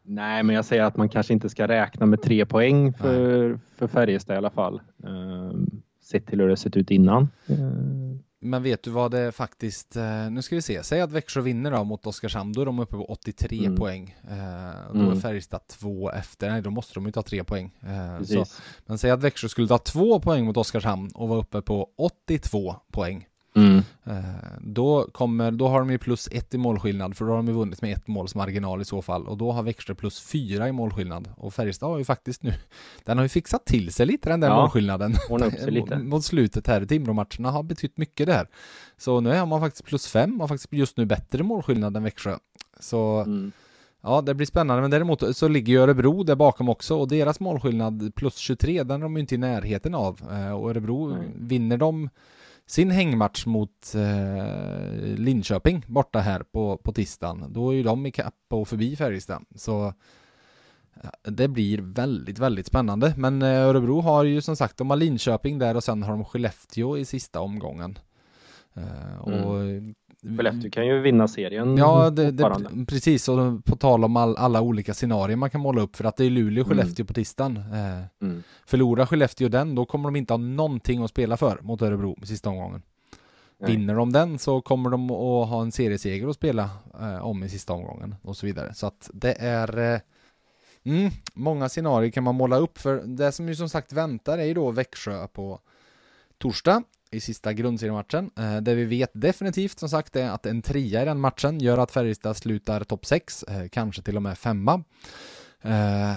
Nej, 0.03 0.43
men 0.43 0.55
jag 0.55 0.65
säger 0.65 0.83
att 0.83 0.97
man 0.97 1.09
kanske 1.09 1.33
inte 1.33 1.49
ska 1.49 1.67
räkna 1.67 2.05
med 2.05 2.21
tre 2.21 2.45
poäng 2.45 2.93
för, 2.93 3.59
för 3.75 3.87
Färjestad 3.87 4.33
i 4.33 4.37
alla 4.37 4.49
fall. 4.49 4.81
Um, 4.97 5.81
sett 6.01 6.27
till 6.27 6.39
hur 6.39 6.47
det 6.47 6.57
sett 6.57 6.77
ut 6.77 6.91
innan. 6.91 7.27
Eh, 7.47 7.57
Men 8.43 8.63
vet 8.63 8.83
du 8.83 8.91
vad 8.91 9.11
det 9.11 9.31
faktiskt, 9.31 9.95
eh, 9.95 10.29
nu 10.31 10.41
ska 10.41 10.55
vi 10.55 10.61
se, 10.61 10.83
säg 10.83 11.01
att 11.01 11.11
Växjö 11.11 11.41
vinner 11.41 11.71
då 11.71 11.83
mot 11.83 12.05
Oskarshamn, 12.07 12.53
då 12.53 12.61
är 12.61 12.65
de 12.65 12.79
uppe 12.79 12.95
på 12.95 13.05
83 13.05 13.59
Mm. 13.65 13.75
poäng. 13.75 14.15
Eh, 14.23 14.93
då 14.93 14.99
är 14.99 15.05
Mm. 15.05 15.21
Färjestad 15.21 15.67
två 15.67 16.11
efter, 16.11 16.49
nej 16.49 16.61
då 16.61 16.69
måste 16.69 16.93
de 16.93 17.05
ju 17.05 17.11
ta 17.11 17.21
tre 17.21 17.43
poäng. 17.43 17.71
Eh, 17.81 18.19
men 18.85 18.97
säg 18.97 19.11
att 19.11 19.21
Växjö 19.23 19.49
skulle 19.49 19.67
ta 19.67 19.77
två 19.77 20.19
poäng 20.19 20.45
mot 20.45 20.57
Oskarshamn 20.57 21.09
och 21.15 21.29
vara 21.29 21.39
uppe 21.39 21.61
på 21.61 21.89
82 21.97 22.75
poäng. 22.91 23.27
Mm. 24.05 24.17
Eh, 24.17 24.23
då, 24.61 25.07
kommer, 25.11 25.51
då 25.51 25.67
har 25.67 25.79
de 25.79 25.89
ju 25.91 25.97
plus 25.97 26.29
ett 26.31 26.53
i 26.53 26.57
målskillnad, 26.57 27.17
för 27.17 27.25
då 27.25 27.31
har 27.31 27.37
de 27.37 27.47
ju 27.47 27.53
vunnit 27.53 27.81
med 27.81 27.97
ett 27.97 28.07
måls 28.07 28.35
marginal 28.35 28.81
i 28.81 28.85
så 28.85 29.01
fall. 29.01 29.27
Och 29.27 29.37
då 29.37 29.51
har 29.51 29.63
Växjö 29.63 29.95
plus 29.95 30.21
fyra 30.21 30.67
i 30.67 30.71
målskillnad. 30.71 31.29
Och 31.37 31.53
Färjestad 31.53 31.89
har 31.89 31.97
ju 31.97 32.05
faktiskt 32.05 32.43
nu, 32.43 32.53
den 33.03 33.17
har 33.17 33.25
ju 33.25 33.29
fixat 33.29 33.65
till 33.65 33.93
sig 33.93 34.05
lite 34.05 34.29
den 34.29 34.39
där 34.39 34.47
Ja, 34.49 34.61
målskillnaden. 34.61 35.15
lite. 35.67 35.97
Mot- 35.97 36.25
slutet 36.25 36.67
här, 36.67 36.85
Timrå-matcherna 36.85 37.51
har 37.51 37.63
betytt 37.63 37.97
mycket 37.97 38.27
där. 38.27 38.47
Så 38.97 39.19
nu 39.19 39.31
är 39.31 39.45
man 39.45 39.61
faktiskt 39.61 39.85
plus 39.85 40.07
fem, 40.07 40.39
har 40.39 40.47
faktiskt 40.47 40.73
just 40.73 40.97
nu 40.97 41.05
bättre 41.05 41.43
målskillnad 41.43 41.97
än 41.97 42.03
Växjö. 42.03 42.37
Så 42.79 43.19
Mm. 43.19 43.51
ja, 44.01 44.21
det 44.21 44.33
blir 44.33 44.45
spännande. 44.47 44.81
Men 44.81 44.91
däremot 44.91 45.37
så 45.37 45.47
ligger 45.47 45.73
ju 45.73 45.79
Örebro 45.79 46.23
där 46.23 46.35
bakom 46.35 46.69
också 46.69 46.97
och 46.99 47.07
deras 47.07 47.39
målskillnad 47.39 48.11
plus 48.15 48.37
23, 48.37 48.83
den 48.83 49.01
är 49.01 49.03
de 49.03 49.13
ju 49.15 49.19
inte 49.19 49.35
i 49.35 49.37
närheten 49.37 49.95
av. 49.95 50.19
Eh, 50.31 50.51
Och 50.51 50.69
Örebro, 50.69 51.07
Nej. 51.15 51.27
vinner 51.35 51.77
de 51.77 52.09
sin 52.65 52.91
hängmatch 52.91 53.45
mot 53.45 53.95
eh, 53.95 55.17
Linköping 55.17 55.85
borta 55.87 56.19
här 56.19 56.43
på, 56.43 56.77
på 56.77 56.93
tisdagen, 56.93 57.53
då 57.53 57.69
är 57.69 57.73
ju 57.73 57.83
de 57.83 58.05
ikapp 58.05 58.35
och 58.49 58.67
förbi 58.67 58.95
Färjestad. 58.95 59.45
Så 59.55 59.93
eh, 61.03 61.31
det 61.31 61.47
blir 61.47 61.77
väldigt, 61.81 62.39
väldigt 62.39 62.67
spännande. 62.67 63.13
Men 63.17 63.41
eh, 63.41 63.59
Örebro 63.59 64.01
har 64.01 64.23
ju 64.23 64.41
som 64.41 64.55
sagt, 64.55 64.77
de 64.77 64.89
har 64.89 64.97
Linköping 64.97 65.59
där 65.59 65.75
och 65.75 65.83
sen 65.83 66.03
har 66.03 66.11
de 66.11 66.25
Skellefteå 66.25 66.97
i 66.97 67.05
sista 67.05 67.39
omgången. 67.39 67.97
Eh, 68.73 69.17
och 69.21 69.61
mm. 69.61 69.95
Skellefteå 70.23 70.71
kan 70.71 70.87
ju 70.87 70.99
vinna 70.99 71.27
serien 71.27 71.77
Ja, 71.77 72.09
det, 72.09 72.31
det, 72.31 72.85
precis. 72.87 73.29
Och 73.29 73.65
på 73.65 73.75
tal 73.75 74.03
om 74.03 74.17
all, 74.17 74.37
alla 74.37 74.61
olika 74.61 74.93
scenarier 74.93 75.35
man 75.37 75.49
kan 75.49 75.61
måla 75.61 75.81
upp 75.81 75.95
för 75.95 76.03
att 76.03 76.17
det 76.17 76.25
är 76.25 76.29
Luleå 76.29 76.63
och 76.63 76.71
Mm. 76.71 76.77
Skellefteå 76.77 77.05
på 77.05 77.13
tisdagen. 77.13 77.57
Eh, 77.57 78.03
Mm. 78.21 78.43
förlorar 78.65 79.05
Skellefteå 79.05 79.49
den, 79.49 79.75
då 79.75 79.85
kommer 79.85 80.07
de 80.09 80.15
inte 80.15 80.33
ha 80.33 80.37
någonting 80.37 81.03
att 81.03 81.09
spela 81.09 81.37
för 81.37 81.59
mot 81.61 81.81
Örebro 81.81 82.17
sista 82.25 82.49
omgången. 82.49 82.81
Nej. 83.59 83.71
Vinner 83.71 83.95
de 83.95 84.11
den 84.11 84.39
så 84.39 84.61
kommer 84.61 84.89
de 84.89 85.11
att 85.11 85.49
ha 85.49 85.61
en 85.61 85.71
serieseger 85.71 86.27
att 86.27 86.35
spela 86.35 86.69
eh, 86.99 87.25
om 87.25 87.43
i 87.43 87.49
sista 87.49 87.73
omgången 87.73 88.15
och 88.21 88.37
så 88.37 88.45
vidare. 88.45 88.73
Så 88.73 88.87
att 88.87 89.09
det 89.13 89.33
är 89.39 89.93
eh, 89.93 89.99
mm, 90.83 91.11
många 91.33 91.69
scenarier 91.69 92.11
kan 92.11 92.23
man 92.23 92.35
måla 92.35 92.57
upp 92.57 92.77
för 92.77 93.03
det 93.05 93.31
som 93.31 93.47
ju 93.49 93.55
som 93.55 93.69
sagt 93.69 93.93
väntar 93.93 94.37
är 94.37 94.45
ju 94.45 94.53
då 94.53 94.71
Växjö 94.71 95.27
på 95.27 95.59
torsdag 96.37 96.83
i 97.13 97.19
sista 97.19 97.53
grundseriematchen. 97.53 98.31
Eh, 98.37 98.57
det 98.57 98.75
vi 98.75 98.85
vet 98.85 99.11
definitivt 99.13 99.79
som 99.79 99.89
sagt 99.89 100.15
är 100.15 100.29
att 100.29 100.45
en 100.45 100.61
trea 100.61 101.01
i 101.01 101.05
den 101.05 101.19
matchen 101.19 101.59
gör 101.59 101.77
att 101.77 101.91
Färjestad 101.91 102.37
slutar 102.37 102.83
topp 102.83 103.05
6, 103.05 103.43
eh, 103.43 103.67
kanske 103.69 104.01
till 104.01 104.15
och 104.15 104.21
med 104.21 104.37
femma. 104.37 104.83
Eh, 105.61 106.13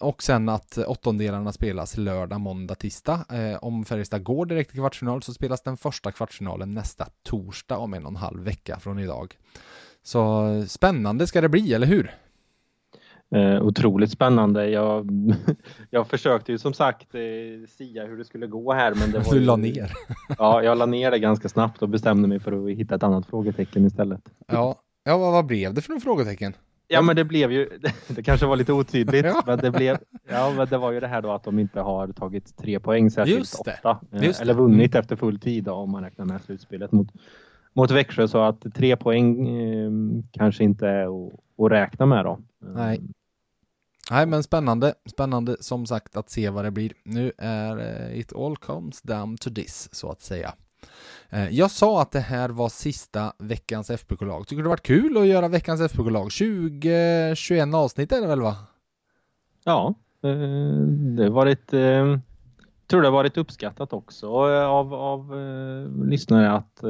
och 0.00 0.22
sen 0.22 0.48
att 0.48 0.78
åttondelarna 0.78 1.52
spelas 1.52 1.96
lördag, 1.96 2.40
måndag, 2.40 2.74
tisdag. 2.74 3.24
Om 3.60 3.84
Färjestad 3.84 4.24
går 4.24 4.46
direkt 4.46 4.70
till 4.70 4.80
kvartsfinal 4.80 5.22
så 5.22 5.34
spelas 5.34 5.62
den 5.62 5.76
första 5.76 6.12
kvartsfinalen 6.12 6.74
nästa 6.74 7.08
torsdag 7.22 7.76
om 7.76 7.94
en 7.94 8.04
och 8.04 8.10
en 8.10 8.16
halv 8.16 8.44
vecka 8.44 8.80
från 8.80 8.98
idag. 8.98 9.36
Så 10.02 10.64
spännande 10.68 11.26
ska 11.26 11.40
det 11.40 11.48
bli, 11.48 11.74
eller 11.74 11.86
hur? 11.86 12.14
Eh, 13.34 13.62
otroligt 13.62 14.10
spännande. 14.10 14.70
Jag, 14.70 15.10
jag 15.90 16.06
försökte 16.08 16.52
ju 16.52 16.58
som 16.58 16.72
sagt 16.72 17.14
eh, 17.14 17.20
sia 17.68 18.04
hur 18.06 18.16
det 18.18 18.24
skulle 18.24 18.46
gå 18.46 18.72
här 18.72 18.94
men 18.94 19.10
det 19.10 19.18
var 19.26 19.34
Du 19.34 19.40
la 19.40 19.56
ner. 19.56 19.92
Ja, 20.38 20.62
jag 20.62 20.78
la 20.78 20.86
ner 20.86 21.10
det 21.10 21.18
ganska 21.18 21.48
snabbt 21.48 21.82
och 21.82 21.88
bestämde 21.88 22.28
mig 22.28 22.40
för 22.40 22.52
att 22.64 22.70
hitta 22.76 22.94
ett 22.94 23.02
annat 23.02 23.26
frågetecken 23.26 23.84
istället. 23.84 24.20
Ja, 24.46 24.76
ja 25.04 25.18
vad, 25.18 25.32
vad 25.32 25.46
blev 25.46 25.74
det 25.74 25.80
för 25.80 25.90
några 25.90 26.00
frågetecken? 26.00 26.52
Ja 26.90 27.02
men 27.02 27.16
det 27.16 27.24
blev 27.24 27.52
ju, 27.52 27.68
det 28.08 28.22
kanske 28.22 28.46
var 28.46 28.56
lite 28.56 28.72
otydligt, 28.72 29.24
Ja. 29.26 29.42
men 29.46 29.58
det 29.58 29.70
blev, 29.70 29.98
ja 30.30 30.52
men 30.56 30.66
det 30.68 30.78
var 30.78 30.92
ju 30.92 31.00
det 31.00 31.06
här 31.06 31.22
då 31.22 31.32
att 31.32 31.44
de 31.44 31.58
inte 31.58 31.80
har 31.80 32.08
tagit 32.08 32.56
tre 32.56 32.80
poäng 32.80 33.10
särskilt 33.10 33.38
Just 33.38 33.64
det. 33.64 33.70
ofta. 33.72 33.98
Eh, 34.12 34.24
Just 34.24 34.38
det. 34.38 34.42
Eller 34.42 34.54
vunnit 34.54 34.94
efter 34.94 35.16
full 35.16 35.40
tid 35.40 35.64
då, 35.64 35.72
om 35.72 35.90
man 35.90 36.02
räknar 36.04 36.24
med 36.24 36.40
slutspelet 36.40 36.92
mot, 36.92 37.08
mot 37.72 37.90
Växjö 37.90 38.28
så 38.28 38.38
att 38.38 38.64
tre 38.74 38.96
poäng 38.96 39.48
eh, 39.58 39.90
kanske 40.32 40.64
inte 40.64 40.88
är 40.88 41.26
att, 41.26 41.32
att 41.64 41.72
räkna 41.72 42.06
med 42.06 42.24
då. 42.24 42.30
Eh, 42.64 42.68
Nej. 42.74 43.00
Nej 44.10 44.26
men 44.26 44.42
spännande, 44.42 44.94
spännande 45.06 45.56
som 45.60 45.86
sagt 45.86 46.16
att 46.16 46.30
se 46.30 46.50
vad 46.50 46.64
det 46.64 46.70
blir. 46.70 46.92
Nu 47.04 47.32
är 47.38 47.78
eh, 47.78 48.18
it 48.20 48.32
all 48.32 48.56
comes 48.56 49.02
down 49.02 49.36
to 49.36 49.50
this 49.50 49.88
så 49.92 50.10
att 50.10 50.20
säga. 50.20 50.54
Eh, 51.30 51.48
jag 51.48 51.70
sa 51.70 52.02
att 52.02 52.12
det 52.12 52.20
här 52.20 52.48
var 52.48 52.68
sista 52.68 53.32
veckans 53.38 53.90
FBK-lag. 53.90 54.46
Tycker 54.46 54.56
du 54.56 54.62
det 54.62 54.68
varit 54.68 54.86
kul 54.86 55.16
att 55.16 55.26
göra 55.26 55.48
veckans 55.48 55.80
FBK-lag? 55.80 56.32
20, 56.32 57.34
21 57.36 57.74
avsnitt 57.74 58.12
är 58.12 58.20
det 58.20 58.26
väl 58.26 58.40
va? 58.40 58.56
Ja, 59.64 59.94
eh, 60.22 60.30
det 61.16 61.22
har 61.22 61.30
varit, 61.30 61.72
jag 61.72 62.20
tror 62.86 63.02
det 63.02 63.08
har 63.08 63.12
varit 63.12 63.36
uppskattat 63.36 63.92
också 63.92 64.30
av, 64.66 64.94
av 64.94 65.34
lyssnare 66.04 66.52
att 66.52 66.82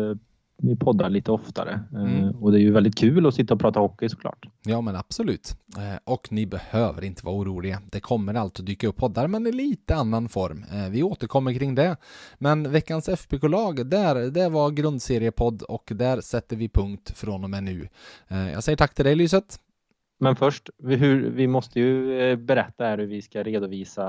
vi 0.62 0.76
poddar 0.76 1.10
lite 1.10 1.32
oftare. 1.32 1.80
Eh, 1.92 2.02
Mm. 2.02 2.30
Och 2.42 2.52
det 2.52 2.58
är 2.58 2.60
ju 2.60 2.72
väldigt 2.72 2.98
kul 2.98 3.26
att 3.26 3.34
sitta 3.34 3.54
och 3.54 3.60
prata 3.60 3.80
hockey 3.80 4.08
såklart. 4.08 4.46
Ja 4.66 4.80
men 4.80 4.96
absolut. 4.96 5.56
Eh, 5.76 5.98
Och 6.04 6.32
ni 6.32 6.46
behöver 6.46 7.04
inte 7.04 7.26
vara 7.26 7.36
oroliga. 7.36 7.82
Det 7.92 8.00
kommer 8.00 8.34
alltid 8.34 8.64
dyka 8.66 8.88
upp 8.88 8.96
poddar 8.96 9.26
men 9.28 9.46
i 9.46 9.52
lite 9.52 9.94
annan 9.94 10.28
form. 10.28 10.64
Eh, 10.72 10.90
Vi 10.90 11.02
återkommer 11.02 11.52
kring 11.54 11.74
det. 11.74 11.96
Men 12.38 12.70
veckans 12.72 13.08
FBK-lag, 13.08 13.86
där, 13.86 14.30
det 14.30 14.48
var 14.48 14.70
grundseriepodd 14.70 15.62
och 15.62 15.92
där 15.94 16.20
sätter 16.20 16.56
vi 16.56 16.68
punkt 16.68 17.10
från 17.16 17.44
och 17.44 17.50
med 17.50 17.62
nu. 17.64 17.88
Jag 18.28 18.64
säger 18.64 18.76
tack 18.76 18.94
till 18.94 19.04
dig 19.04 19.14
Lyset. 19.14 19.60
Men 20.20 20.36
först, 20.36 20.70
vi, 20.82 20.96
hur, 20.96 21.30
vi 21.30 21.46
måste 21.46 21.80
ju 21.80 22.36
berätta 22.36 22.84
här 22.84 22.98
hur 22.98 23.06
vi 23.06 23.22
ska 23.22 23.42
redovisa 23.42 24.06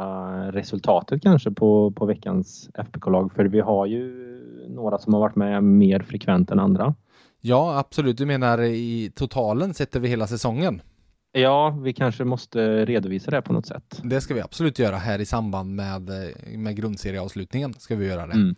resultatet 0.51 1.21
kanske 1.21 1.51
på, 1.51 1.91
på 1.91 2.05
veckans 2.05 2.69
FBK-lag. 2.73 3.31
För 3.35 3.45
vi 3.45 3.59
har 3.59 3.85
ju 3.85 4.28
några 4.69 4.97
som 4.97 5.13
har 5.13 5.19
varit 5.19 5.35
med 5.35 5.63
mer 5.63 5.99
frekvent 5.99 6.51
än 6.51 6.59
andra. 6.59 6.95
Ja, 7.41 7.79
absolut. 7.79 8.17
Du 8.17 8.25
menar 8.25 8.61
i 8.61 9.11
totalen 9.15 9.73
sätter 9.73 9.99
vi 9.99 10.07
hela 10.07 10.27
säsongen? 10.27 10.81
Ja, 11.31 11.69
vi 11.69 11.93
kanske 11.93 12.23
måste 12.23 12.85
redovisa 12.85 13.31
det 13.31 13.41
på 13.41 13.53
något 13.53 13.65
sätt. 13.65 13.99
Det 14.03 14.21
ska 14.21 14.33
vi 14.33 14.41
absolut 14.41 14.79
göra 14.79 14.97
här 14.97 15.19
i 15.19 15.25
samband 15.25 15.75
med, 15.75 16.09
eh, 16.09 16.57
med 16.57 16.75
grundserieavslutningen. 16.75 17.73
Ska 17.73 17.95
vi 17.95 18.07
göra 18.07 18.27
det. 18.27 18.33
Mm. 18.33 18.55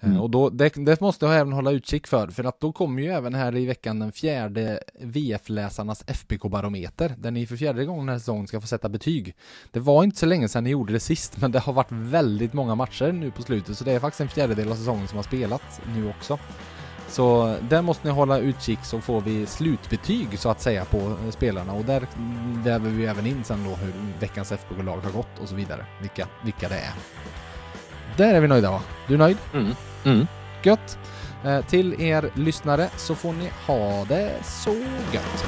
Eh, 0.00 0.04
Mm. 0.04 0.20
Och 0.20 0.30
då, 0.30 0.50
det, 0.50 0.72
det 0.76 1.00
måste 1.00 1.26
jag 1.26 1.34
även 1.34 1.52
hålla 1.52 1.70
utkik 1.70 2.06
för, 2.06 2.28
för 2.28 2.44
att 2.44 2.60
då 2.60 2.72
kommer 2.72 3.02
ju 3.02 3.08
även 3.08 3.34
här 3.34 3.56
i 3.56 3.66
veckan 3.66 3.98
den 3.98 4.12
fjärde 4.12 4.80
VF-läsarnas 5.00 6.04
FBK-barometer, 6.06 7.14
där 7.18 7.30
ni 7.30 7.46
för 7.46 7.56
fjärde 7.56 7.84
gången 7.84 8.06
den 8.06 8.12
här 8.12 8.18
säsongen 8.18 8.46
ska 8.46 8.60
få 8.60 8.66
sätta 8.66 8.88
betyg. 8.88 9.34
Det 9.70 9.80
var 9.80 10.04
inte 10.04 10.18
så 10.18 10.26
länge 10.26 10.48
sedan 10.48 10.64
ni 10.64 10.70
gjorde 10.70 10.92
det 10.92 11.00
sist, 11.00 11.40
men 11.40 11.52
det 11.52 11.58
har 11.58 11.72
varit 11.72 11.92
väldigt 11.92 12.52
många 12.52 12.74
matcher 12.74 13.12
nu 13.12 13.30
på 13.30 13.42
slutet, 13.42 13.78
så 13.78 13.84
det 13.84 13.92
är 13.92 14.00
faktiskt 14.00 14.20
en 14.20 14.28
fjärdedel 14.28 14.70
av 14.70 14.74
säsongen 14.74 15.08
som 15.08 15.16
har 15.16 15.22
spelat 15.22 15.80
nu 15.94 16.08
också. 16.08 16.38
Så 17.08 17.56
där 17.60 17.82
måste 17.82 18.08
ni 18.08 18.14
hålla 18.14 18.38
utkik 18.38 18.78
så 18.82 19.00
får 19.00 19.20
vi 19.20 19.46
slutbetyg 19.46 20.38
så 20.38 20.50
att 20.50 20.60
säga 20.60 20.84
på 20.84 20.98
eh, 20.98 21.30
spelarna 21.30 21.72
och 21.72 21.84
där 21.84 22.06
väver 22.64 22.90
vi 22.90 23.06
även 23.06 23.26
in 23.26 23.44
sen 23.44 23.64
då 23.64 23.70
hur 23.70 23.92
veckans 24.20 24.52
FBK-lag 24.52 24.98
har 24.98 25.10
gått 25.10 25.38
och 25.42 25.48
så 25.48 25.54
vidare, 25.54 25.86
vilka, 26.00 26.28
vilka 26.42 26.68
det 26.68 26.74
är. 26.78 26.92
Där 28.16 28.34
är 28.34 28.40
vi 28.40 28.48
nöjda 28.48 28.70
va? 28.70 28.80
Du 29.08 29.14
är 29.14 29.18
nöjd? 29.18 29.36
Mm. 29.54 29.74
Mm. 30.04 30.26
Gött! 30.62 30.98
Eh, 31.44 31.60
till 31.60 32.00
er 32.00 32.30
lyssnare 32.34 32.88
så 32.96 33.14
får 33.14 33.32
ni 33.32 33.50
ha 33.66 34.04
det 34.04 34.32
så 34.42 34.74
gött! 35.12 35.44